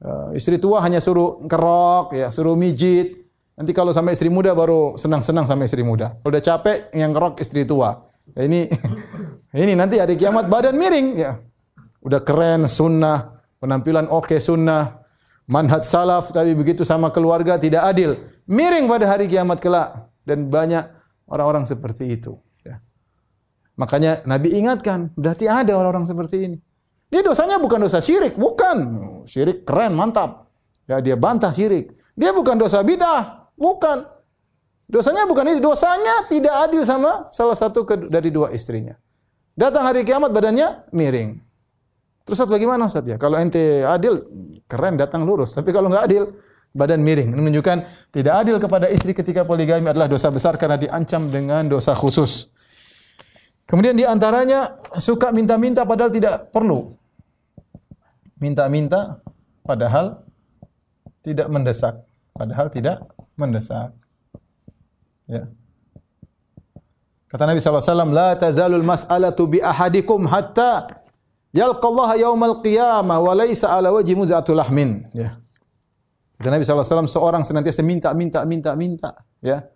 [0.00, 3.20] Uh, istri tua hanya suruh kerok, ya, suruh mijit.
[3.52, 6.16] Nanti kalau sama istri muda baru senang-senang sama istri muda.
[6.24, 8.00] Kalau udah capek yang kerok istri tua.
[8.32, 8.64] Ya, ini
[9.68, 11.36] ini nanti hari kiamat badan miring ya.
[12.00, 15.04] Udah keren sunnah, penampilan oke sunnah,
[15.44, 18.16] manhaj salaf tapi begitu sama keluarga tidak adil.
[18.48, 20.88] Miring pada hari kiamat kelak dan banyak
[21.28, 22.80] orang-orang seperti itu ya.
[23.76, 26.58] Makanya Nabi ingatkan, berarti ada orang-orang seperti ini.
[27.10, 28.78] Dia dosanya bukan dosa syirik, bukan.
[29.26, 30.46] Syirik keren, mantap.
[30.86, 31.90] Ya dia bantah syirik.
[32.14, 34.06] Dia bukan dosa bidah, bukan.
[34.90, 38.98] Dosanya bukan itu, dosanya tidak adil sama salah satu dari dua istrinya.
[39.54, 41.38] Datang hari kiamat badannya miring.
[42.26, 43.18] Terus Ustaz bagaimana Ustaz ya?
[43.18, 44.22] Kalau ente adil,
[44.66, 45.54] keren datang lurus.
[45.54, 46.30] Tapi kalau nggak adil,
[46.70, 47.34] badan miring.
[47.34, 47.78] Ini menunjukkan
[48.14, 52.50] tidak adil kepada istri ketika poligami adalah dosa besar karena diancam dengan dosa khusus.
[53.66, 56.99] Kemudian di antaranya suka minta-minta padahal tidak perlu.
[58.40, 59.20] Minta-minta
[59.62, 60.24] padahal
[61.20, 62.00] tidak mendesak.
[62.32, 63.04] Padahal tidak
[63.36, 63.92] mendesak.
[65.28, 65.46] Ya.
[67.30, 71.00] Kata Nabi SAW, La tazalul mas'alatu bi ahadikum hatta
[71.50, 75.06] Yalqallaha yaumal qiyamah wa laisa ala wajhi muz'atul lahmin.
[75.10, 75.38] Ya.
[76.38, 79.10] Kata Nabi SAW, seorang senantiasa minta, minta, minta, minta.
[79.42, 79.66] Ya.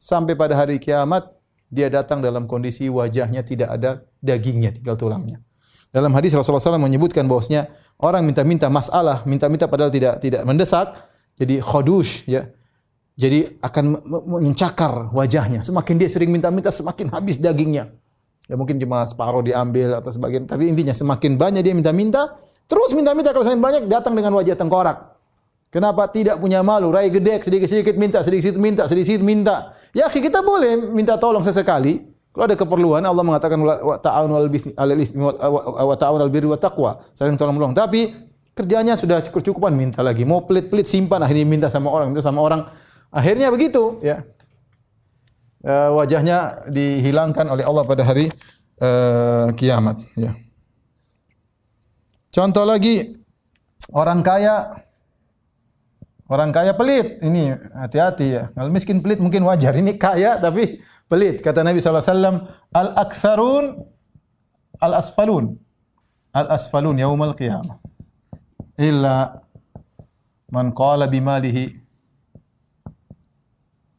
[0.00, 1.36] Sampai pada hari kiamat,
[1.68, 3.90] dia datang dalam kondisi wajahnya tidak ada
[4.24, 5.44] dagingnya, tinggal tulangnya.
[5.88, 10.92] Dalam hadis Rasulullah SAW menyebutkan bahwasanya orang minta-minta masalah, minta-minta padahal tidak tidak mendesak,
[11.40, 12.44] jadi khodush, ya.
[13.18, 13.98] Jadi akan
[14.46, 15.66] mencakar wajahnya.
[15.66, 17.90] Semakin dia sering minta-minta, semakin habis dagingnya.
[18.46, 22.30] Ya mungkin cuma separuh diambil atau sebagian, tapi intinya semakin banyak dia minta-minta,
[22.70, 25.18] terus minta-minta kalau semakin banyak datang dengan wajah tengkorak.
[25.68, 26.88] Kenapa tidak punya malu?
[26.88, 29.56] Rai gede, sedikit-sedikit minta, sedikit-sedikit minta, sedikit-sedikit minta.
[29.92, 32.17] Ya, kita boleh minta tolong sesekali.
[32.32, 34.30] Kalau ada keperluan, Allah mengatakan wa ta'awun
[34.76, 37.00] al itsmi wa ta'awun al birri wa taqwa.
[37.16, 37.74] Saling tolong menolong.
[37.74, 38.14] Tapi
[38.54, 40.22] kerjanya sudah cukup-cukupan minta lagi.
[40.22, 42.68] Mau pelit-pelit simpan akhirnya minta sama orang, minta sama orang.
[43.08, 44.20] Akhirnya begitu, ya
[45.64, 48.30] uh, wajahnya dihilangkan oleh Allah pada hari
[48.82, 50.02] uh, kiamat.
[50.14, 50.36] Ya.
[52.28, 53.18] Contoh lagi
[53.90, 54.84] orang kaya
[56.28, 57.24] Orang kaya pelit.
[57.24, 58.44] Ini hati-hati ya.
[58.52, 59.72] Kalau miskin pelit mungkin wajar.
[59.72, 61.40] Ini kaya tapi pelit.
[61.40, 63.80] Kata Nabi SAW, Al-aktsarun
[64.78, 65.56] al-asfalun.
[66.36, 67.80] Al-asfalun yaumal qiyamah.
[68.76, 69.40] Illa
[70.48, 71.76] man qala bimalihi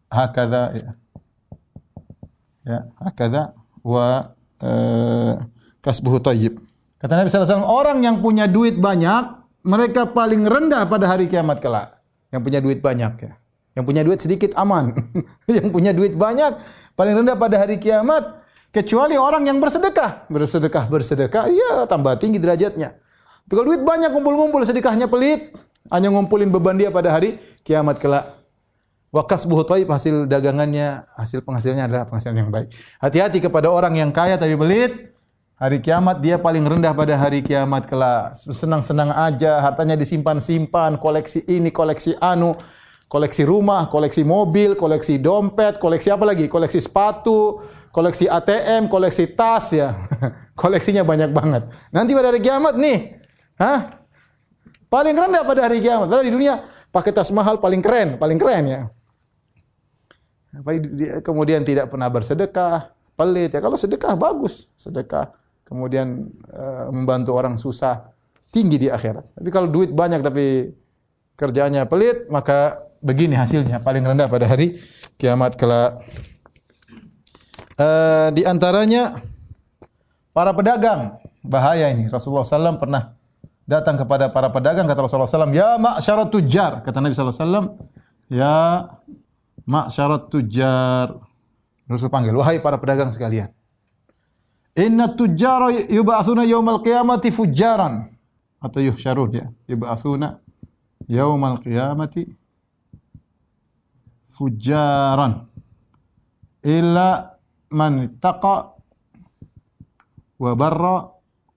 [0.10, 0.90] hakadha ya
[2.66, 3.54] ya hakadha
[3.86, 4.34] wa
[4.66, 5.34] uh,
[5.86, 6.58] kasbuhu thayyib
[6.98, 11.99] kata Nabi wasallam orang yang punya duit banyak mereka paling rendah pada hari kiamat kelak
[12.30, 13.34] yang punya duit banyak ya
[13.78, 14.94] yang punya duit sedikit aman
[15.58, 16.58] yang punya duit banyak
[16.94, 22.98] paling rendah pada hari kiamat kecuali orang yang bersedekah bersedekah bersedekah iya tambah tinggi derajatnya
[23.46, 25.54] tapi kalau duit banyak ngumpul-ngumpul sedekahnya pelit
[25.90, 28.40] hanya ngumpulin beban dia pada hari kiamat kelak
[29.10, 32.70] Wa kasbuhu thayyib hasil dagangannya, hasil penghasilannya adalah penghasilan yang baik.
[33.02, 35.18] Hati-hati kepada orang yang kaya tapi belit.
[35.60, 38.32] Hari kiamat dia paling rendah pada hari kiamat kelak.
[38.32, 42.56] Senang-senang aja, hartanya disimpan-simpan, koleksi ini, koleksi anu,
[43.12, 46.48] koleksi rumah, koleksi mobil, koleksi dompet, koleksi apa lagi?
[46.48, 47.60] Koleksi sepatu,
[47.92, 50.00] koleksi ATM, koleksi tas ya.
[50.60, 51.68] Koleksinya banyak banget.
[51.92, 53.20] Nanti pada hari kiamat nih,
[53.60, 54.00] hah?
[54.88, 56.08] Paling rendah pada hari kiamat.
[56.08, 58.82] Padahal di dunia pakai tas mahal paling keren, paling keren ya
[61.22, 63.60] kemudian tidak pernah bersedekah, pelit ya.
[63.62, 65.39] Kalau sedekah bagus, sedekah.
[65.70, 68.10] Kemudian uh, membantu orang susah,
[68.50, 69.38] tinggi di akhirat.
[69.38, 70.74] Tapi kalau duit banyak tapi
[71.38, 74.82] kerjanya pelit, maka begini hasilnya paling rendah pada hari
[75.22, 76.02] kiamat kelak.
[77.78, 79.22] Uh, di antaranya
[80.34, 82.10] para pedagang bahaya ini.
[82.10, 83.14] Rasulullah SAW pernah
[83.70, 87.78] datang kepada para pedagang kata Rasulullah SAW, ya ma'syarat tujar kata Nabi SAW,
[88.28, 88.90] ya
[89.70, 91.14] Ma'syarat tujar.
[91.86, 93.54] Rasul panggil, wahai para pedagang sekalian.
[94.80, 98.08] Inna tujjara yub'atsuna yaumal qiyamati fujjaran.
[98.64, 99.46] Atau yuhsyarun ya.
[99.68, 100.40] Yub'atsuna
[101.08, 102.28] yaumal qiyamati
[104.36, 105.52] fujaran
[106.64, 107.36] illa
[107.76, 108.56] man taqa
[110.40, 110.96] wa barra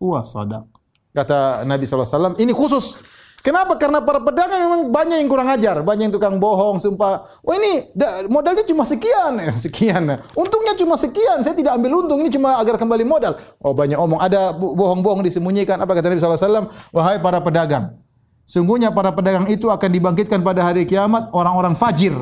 [0.02, 0.66] wa sadaq.
[1.14, 2.98] Kata Nabi SAW, ini khusus.
[3.43, 3.74] Kenapa?
[3.74, 7.26] Karena para pedagang memang banyak yang kurang ajar, banyak yang tukang bohong, sumpah.
[7.43, 7.90] Wah ini
[8.30, 9.34] modalnya cuma sekian,
[9.66, 10.14] sekian.
[10.38, 13.34] Untungnya cuma sekian, saya tidak ambil untung, ini cuma agar kembali modal.
[13.59, 15.74] Oh banyak omong, ada bohong-bohong disembunyikan.
[15.82, 16.70] Apa kata Nabi SAW?
[16.95, 17.99] Wahai para pedagang,
[18.47, 22.14] sungguhnya para pedagang itu akan dibangkitkan pada hari kiamat orang-orang fajir.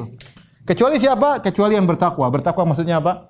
[0.64, 1.45] Kecuali siapa?
[1.45, 2.33] Kecuali yang bertakwa.
[2.33, 3.29] Bertakwa maksudnya apa?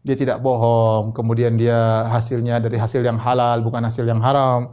[0.00, 4.72] Dia tidak bohong, kemudian dia hasilnya dari hasil yang halal, bukan hasil yang haram.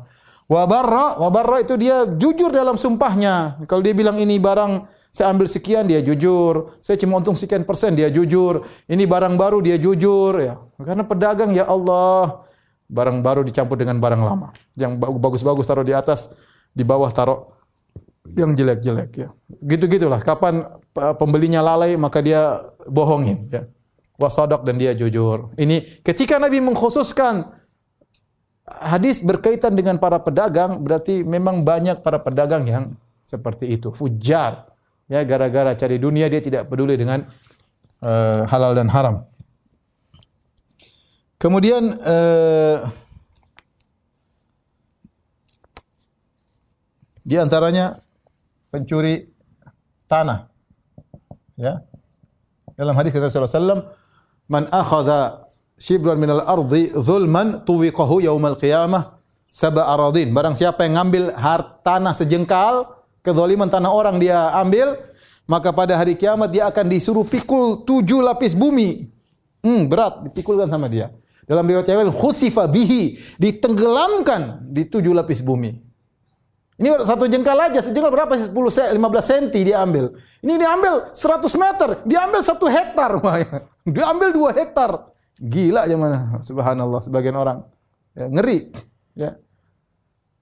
[0.53, 3.57] Wabarra, wabarra itu dia jujur dalam sumpahnya.
[3.65, 6.69] Kalau dia bilang ini barang saya ambil sekian, dia jujur.
[6.77, 8.61] Saya cuma untung sekian persen, dia jujur.
[8.85, 10.37] Ini barang baru, dia jujur.
[10.37, 12.45] Ya, karena pedagang ya Allah,
[12.85, 14.53] barang baru dicampur dengan barang lama.
[14.77, 16.29] Yang bagus-bagus taruh di atas,
[16.69, 17.49] di bawah taruh
[18.37, 19.09] yang jelek-jelek.
[19.17, 20.21] Ya, gitu gitulah.
[20.21, 20.69] Kapan
[21.17, 23.49] pembelinya lalai, maka dia bohongin.
[23.49, 23.65] Ya.
[24.21, 25.49] Wasadok dan dia jujur.
[25.57, 27.49] Ini ketika Nabi mengkhususkan
[28.67, 32.83] hadis berkaitan dengan para pedagang berarti memang banyak para pedagang yang
[33.23, 33.91] seperti itu.
[33.91, 34.71] Fujar.
[35.11, 37.27] Ya gara-gara cari dunia dia tidak peduli dengan
[37.99, 39.27] uh, halal dan haram.
[41.35, 42.87] Kemudian uh,
[47.19, 47.99] di antaranya
[48.71, 49.27] pencuri
[50.07, 50.47] tanah.
[51.59, 51.83] Ya.
[52.79, 53.91] Dalam hadis kata Rasulullah SAW
[54.47, 55.42] man akhadha
[55.83, 59.19] shibran minal ardi zulman tuwiqahu yaumal qiyamah
[59.51, 60.31] sab'a aradin.
[60.31, 62.87] Barang siapa yang ngambil hartanah sejengkal,
[63.19, 64.95] kezaliman tanah orang dia ambil,
[65.43, 69.11] maka pada hari kiamat dia akan disuruh pikul tujuh lapis bumi.
[69.59, 71.11] Hmm, berat dipikulkan sama dia.
[71.43, 75.75] Dalam riwayat yang lain khusifa bihi, ditenggelamkan di tujuh lapis bumi.
[76.73, 78.49] Ini satu jengkal aja, sejengkal berapa sih?
[78.49, 80.15] 10 15 cm dia ambil.
[80.41, 83.11] Ini dia ambil 100 meter, dia ambil satu hektar.
[83.83, 85.11] Dia ambil dua hektar.
[85.43, 87.67] Gila aja mana, subhanallah sebagian orang.
[88.15, 88.71] Ya, ngeri,
[89.11, 89.35] ya.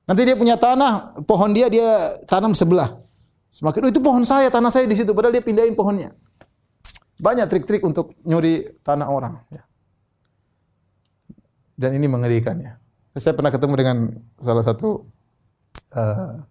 [0.06, 3.02] Nanti dia punya tanah, pohon dia dia tanam sebelah.
[3.50, 6.14] Semakin oh, itu pohon saya, tanah saya di situ padahal dia pindahin pohonnya.
[7.18, 9.66] Banyak trik-trik untuk nyuri tanah orang, ya.
[11.74, 12.78] Dan ini mengerikan ya.
[13.18, 13.98] Saya pernah ketemu dengan
[14.38, 15.10] salah satu
[15.98, 16.46] uh,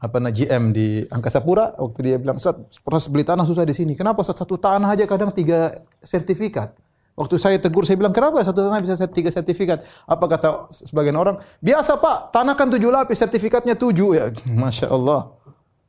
[0.00, 3.76] apa nama GM di Angkasa Pura waktu dia bilang, "Ustaz, proses beli tanah susah di
[3.76, 3.92] sini.
[3.92, 6.87] Kenapa Ustaz satu tanah aja kadang tiga sertifikat?"
[7.18, 9.82] Waktu saya tegur, saya bilang, kenapa satu tanah bisa tiga sertifikat?
[10.06, 11.34] Apa kata sebagian orang?
[11.58, 14.14] Biasa pak, tanah kan tujuh lapis, sertifikatnya tujuh.
[14.14, 14.30] Ya,
[14.62, 15.34] Masya Allah.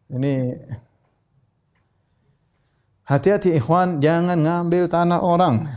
[0.10, 0.58] Ini
[3.06, 5.70] hati-hati ikhwan, jangan ngambil tanah orang.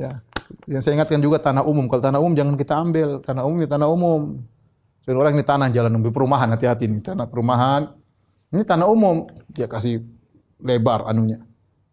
[0.00, 0.24] Ya,
[0.64, 1.84] yang saya ingatkan juga tanah umum.
[1.84, 3.20] Kalau tanah umum jangan kita ambil.
[3.20, 4.40] Tanah umum ya tanah umum.
[5.04, 7.12] Jadi orang ini tanah jalan umum perumahan, hati-hati nih.
[7.12, 7.92] Tanah perumahan,
[8.56, 9.28] ini tanah umum.
[9.52, 10.00] Dia kasih
[10.62, 11.44] lebar anunya.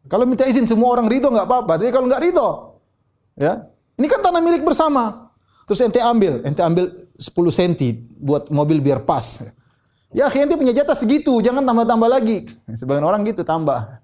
[0.08, 1.76] Kalau minta izin semua orang ridho nggak apa-apa.
[1.76, 2.69] Tapi kalau nggak ridho,
[3.40, 3.72] Ya.
[3.96, 5.32] Ini kan tanah milik bersama.
[5.64, 9.48] Terus ente ambil, ente ambil 10 senti buat mobil biar pas.
[10.12, 12.52] Ya akhirnya ente punya jatah segitu, jangan tambah-tambah lagi.
[12.76, 14.02] Sebagian orang gitu tambah.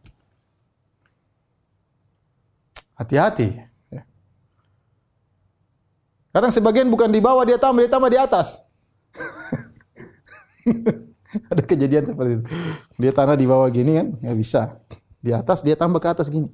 [2.96, 3.60] Hati-hati.
[3.92, 4.08] Ya.
[6.32, 8.64] Kadang sebagian bukan di bawah dia tambah, dia tambah di atas.
[11.52, 12.46] Ada kejadian seperti itu.
[13.02, 14.80] Dia tanah di bawah gini kan, nggak bisa.
[15.20, 16.48] Di atas dia tambah ke atas gini.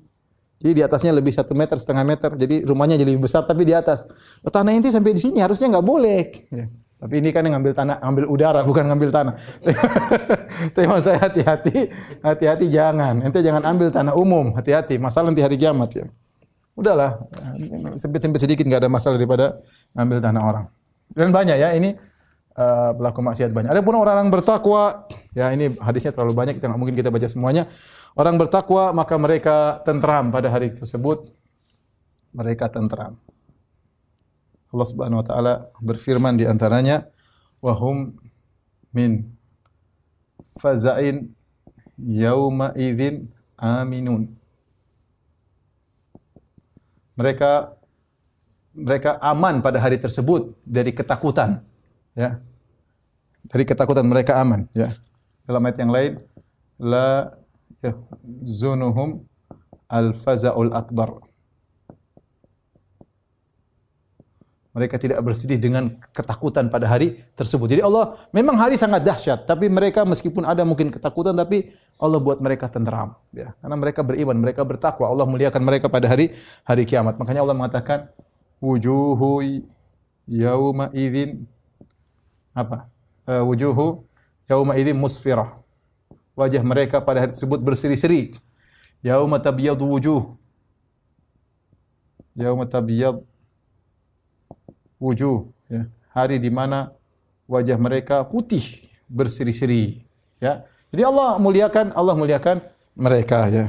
[0.62, 2.38] Jadi di atasnya lebih satu meter, setengah meter.
[2.38, 4.06] Jadi rumahnya jadi lebih besar, tapi di atas.
[4.46, 6.22] Oh, tanah inti sampai di sini harusnya nggak boleh.
[6.54, 6.70] Ya.
[7.02, 9.34] Tapi ini kan yang ngambil tanah, ngambil udara, bukan ngambil tanah.
[10.78, 11.90] Tapi saya hati-hati,
[12.22, 13.26] hati-hati jangan.
[13.26, 15.02] Ente jangan ambil tanah umum, hati-hati.
[15.02, 16.06] Masalah nanti hari kiamat ya.
[16.78, 17.18] Udahlah,
[17.98, 19.58] sempit-sempit sedikit nggak ada masalah daripada
[19.98, 20.66] ngambil tanah orang.
[21.12, 21.98] Dan banyak ya ini
[22.58, 23.72] uh, maksiat banyak.
[23.72, 27.68] Ada pun orang-orang bertakwa, ya ini hadisnya terlalu banyak, kita nggak mungkin kita baca semuanya.
[28.16, 31.32] Orang bertakwa maka mereka tentram pada hari tersebut.
[32.32, 33.20] Mereka tentram.
[34.72, 37.04] Allah Subhanahu wa taala berfirman di antaranya
[37.60, 38.16] wahum
[38.96, 39.28] min
[40.56, 41.36] fazain
[42.00, 43.28] yauma idzin
[43.60, 44.32] aminun.
[47.20, 47.76] Mereka
[48.72, 51.60] mereka aman pada hari tersebut dari ketakutan,
[52.18, 52.40] ya.
[53.52, 54.94] Dari ketakutan mereka aman, ya.
[55.44, 56.12] Dalam ayat yang lain,
[56.80, 57.34] la
[58.46, 59.26] zunuhum
[59.90, 61.20] al-faza'ul akbar.
[64.72, 67.76] Mereka tidak bersedih dengan ketakutan pada hari tersebut.
[67.76, 72.40] Jadi Allah memang hari sangat dahsyat, tapi mereka meskipun ada mungkin ketakutan, tapi Allah buat
[72.40, 73.20] mereka tenteram.
[73.36, 75.12] Ya, karena mereka beriman, mereka bertakwa.
[75.12, 76.32] Allah muliakan mereka pada hari
[76.64, 77.20] hari kiamat.
[77.20, 78.08] Makanya Allah mengatakan,
[78.64, 79.60] wujuhu
[80.24, 81.44] yauma idzin
[82.54, 82.90] apa?
[83.28, 84.04] Uh, wujuhu
[84.50, 85.62] yauma idzin musfirah
[86.36, 88.34] wajah mereka pada hari tersebut berseri-seri.
[89.06, 90.38] Yauma tabyadu wujuh.
[92.38, 93.22] Yauma tabyad
[95.02, 95.90] wujuh, ya.
[96.12, 96.92] Hari di mana
[97.48, 98.64] wajah mereka putih
[99.10, 100.06] berseri-seri,
[100.40, 100.64] ya.
[100.92, 102.58] Jadi Allah muliakan, Allah muliakan
[102.96, 103.66] mereka, ya.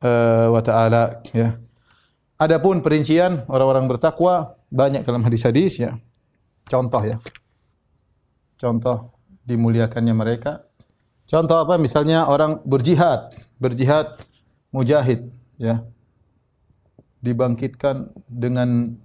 [0.00, 1.60] uh, wa taala ya.
[2.40, 5.94] Adapun perincian orang-orang bertakwa banyak dalam hadis-hadis ya.
[6.68, 7.16] Contoh ya.
[8.56, 9.12] Contoh
[9.44, 10.64] dimuliakannya mereka.
[11.28, 11.76] Contoh apa?
[11.76, 14.16] Misalnya orang berjihad, berjihad
[14.72, 15.28] mujahid
[15.60, 15.84] ya.
[17.24, 19.00] Dibangkitkan dengan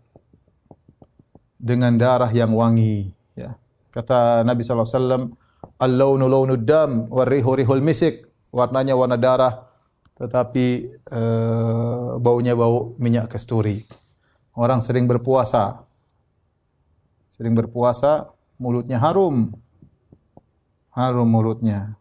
[1.60, 3.55] dengan darah yang wangi ya.
[3.91, 5.24] Kata Nabi sallallahu alaihi wasallam
[5.80, 7.07] al-launu launud dam
[7.84, 9.64] misik warnanya warna darah
[10.20, 13.88] tetapi uh, baunya bau minyak kasturi
[14.60, 15.88] orang sering berpuasa
[17.40, 18.28] sering berpuasa
[18.60, 19.56] mulutnya harum
[20.92, 21.96] harum mulutnya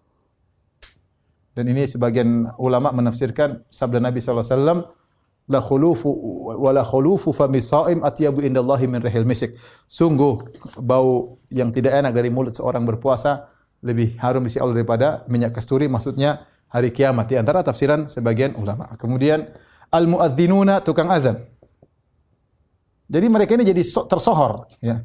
[1.58, 4.86] dan ini sebagian ulama menafsirkan sabda Nabi wasallam
[5.50, 6.06] la khulufu
[6.54, 9.58] wa la khulufu fami shaim atyabu indallahi min rihil misik.
[9.90, 10.38] Sungguh
[10.78, 13.50] bau yang tidak enak dari mulut seorang berpuasa
[13.82, 18.54] lebih harum di sisi Allah daripada minyak kasturi maksudnya hari kiamat di antara tafsiran sebagian
[18.54, 18.94] ulama.
[18.94, 19.50] Kemudian
[19.90, 21.42] al muadzinuna tukang azan.
[23.10, 25.02] Jadi mereka ini jadi tersohor ya.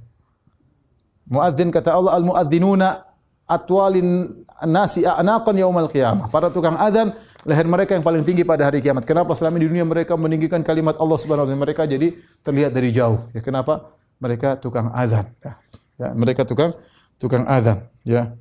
[1.28, 3.13] Muadzin kata Allah al muadzinuna
[3.47, 4.32] atwalin
[4.67, 6.32] nasi a'naqan yaumal qiyamah.
[6.32, 9.03] Para tukang azan leher mereka yang paling tinggi pada hari kiamat.
[9.03, 12.89] Kenapa selama di dunia mereka meninggikan kalimat Allah Subhanahu wa taala mereka jadi terlihat dari
[12.91, 13.28] jauh.
[13.36, 13.91] Ya kenapa?
[14.24, 15.28] Mereka tukang azan.
[15.43, 15.53] Ya.
[15.99, 16.76] ya mereka tukang
[17.19, 18.36] tukang azan ya.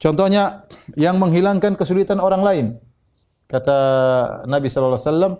[0.00, 0.64] Contohnya
[0.96, 2.66] yang menghilangkan kesulitan orang lain.
[3.50, 3.76] Kata
[4.46, 5.32] Nabi sallallahu alaihi wasallam,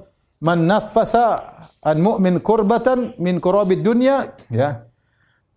[0.43, 1.27] "Man naffasa
[1.81, 4.90] an mu'min kurbatan min kurabid dunya, ya.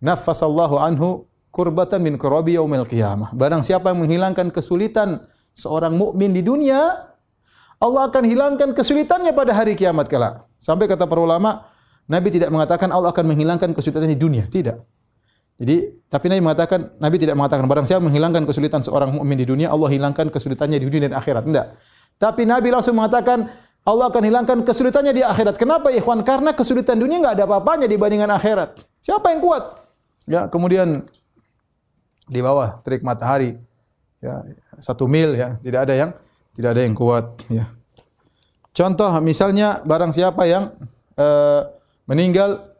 [0.04, 5.24] Naffasallahu anhu kurbatan min kurabi yaumil qiyamah." Barang siapa yang menghilangkan kesulitan
[5.56, 7.08] seorang mukmin di dunia,
[7.80, 10.44] Allah akan hilangkan kesulitannya pada hari kiamat kala.
[10.60, 11.64] Sampai kata para ulama,
[12.04, 14.84] Nabi tidak mengatakan Allah akan menghilangkan kesulitan di dunia, tidak.
[15.54, 19.70] Jadi, tapi Nabi mengatakan, Nabi tidak mengatakan barang siapa menghilangkan kesulitan seorang mukmin di dunia,
[19.70, 21.46] Allah hilangkan kesulitannya di dunia dan akhirat.
[21.46, 21.66] Tidak.
[22.18, 23.46] Tapi Nabi langsung mengatakan,
[23.84, 25.54] Allah akan hilangkan kesulitannya di akhirat.
[25.54, 26.24] Kenapa, ikhwan?
[26.26, 28.82] Karena kesulitan dunia enggak ada apa-apanya dibandingkan akhirat.
[28.98, 29.83] Siapa yang kuat?
[30.24, 31.04] Ya, kemudian
[32.24, 33.60] di bawah terik matahari,
[34.24, 34.40] ya
[34.80, 36.10] satu mil, ya tidak ada yang
[36.56, 37.26] tidak ada yang kuat.
[37.52, 37.68] Ya.
[38.74, 40.72] Contoh, misalnya barang siapa yang
[41.14, 41.62] uh,
[42.08, 42.74] meninggal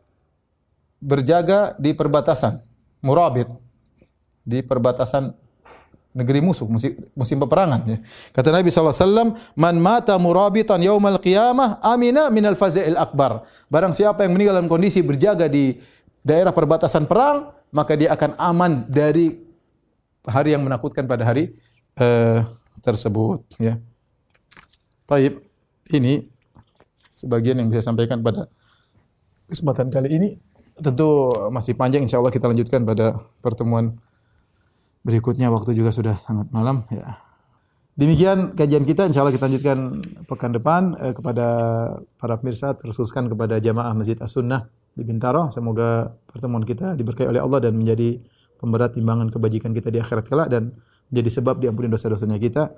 [0.98, 2.64] berjaga di perbatasan,
[3.04, 3.46] murabit
[4.42, 5.36] di perbatasan
[6.14, 7.80] negeri musuh, musim, musim peperangan.
[7.84, 7.98] Ya.
[8.30, 13.42] Kata Nabi SAW, Man mata murabitan yaumal qiyamah amina minal fazail akbar.
[13.66, 15.74] Barang siapa yang meninggal dalam kondisi berjaga di
[16.24, 19.36] daerah perbatasan perang, maka dia akan aman dari
[20.24, 21.52] hari yang menakutkan pada hari
[22.00, 22.40] uh,
[22.80, 23.44] tersebut.
[23.60, 23.76] Ya.
[25.04, 25.44] Taib,
[25.92, 26.24] ini
[27.12, 28.48] sebagian yang bisa sampaikan pada
[29.52, 30.28] kesempatan kali ini
[30.80, 33.94] tentu masih panjang insya Allah kita lanjutkan pada pertemuan
[35.06, 37.20] berikutnya waktu juga sudah sangat malam ya.
[37.94, 41.46] Demikian kajian kita insya Allah kita lanjutkan pekan depan eh, kepada
[42.18, 45.50] para pemirsa terkhususkan kepada jamaah Masjid As-Sunnah di Bintaro.
[45.50, 48.18] Semoga pertemuan kita diberkahi oleh Allah dan menjadi
[48.58, 50.72] pemberat timbangan kebajikan kita di akhirat kelak dan
[51.10, 52.72] menjadi sebab diampuni dosa-dosanya kita.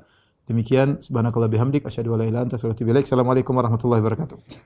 [0.46, 3.06] Demikian subhanakallah bihamdik asyhadu an la ilaha illa anta astaghfiruka wa atubu ilaik.
[3.06, 4.64] Assalamualaikum warahmatullahi wabarakatuh.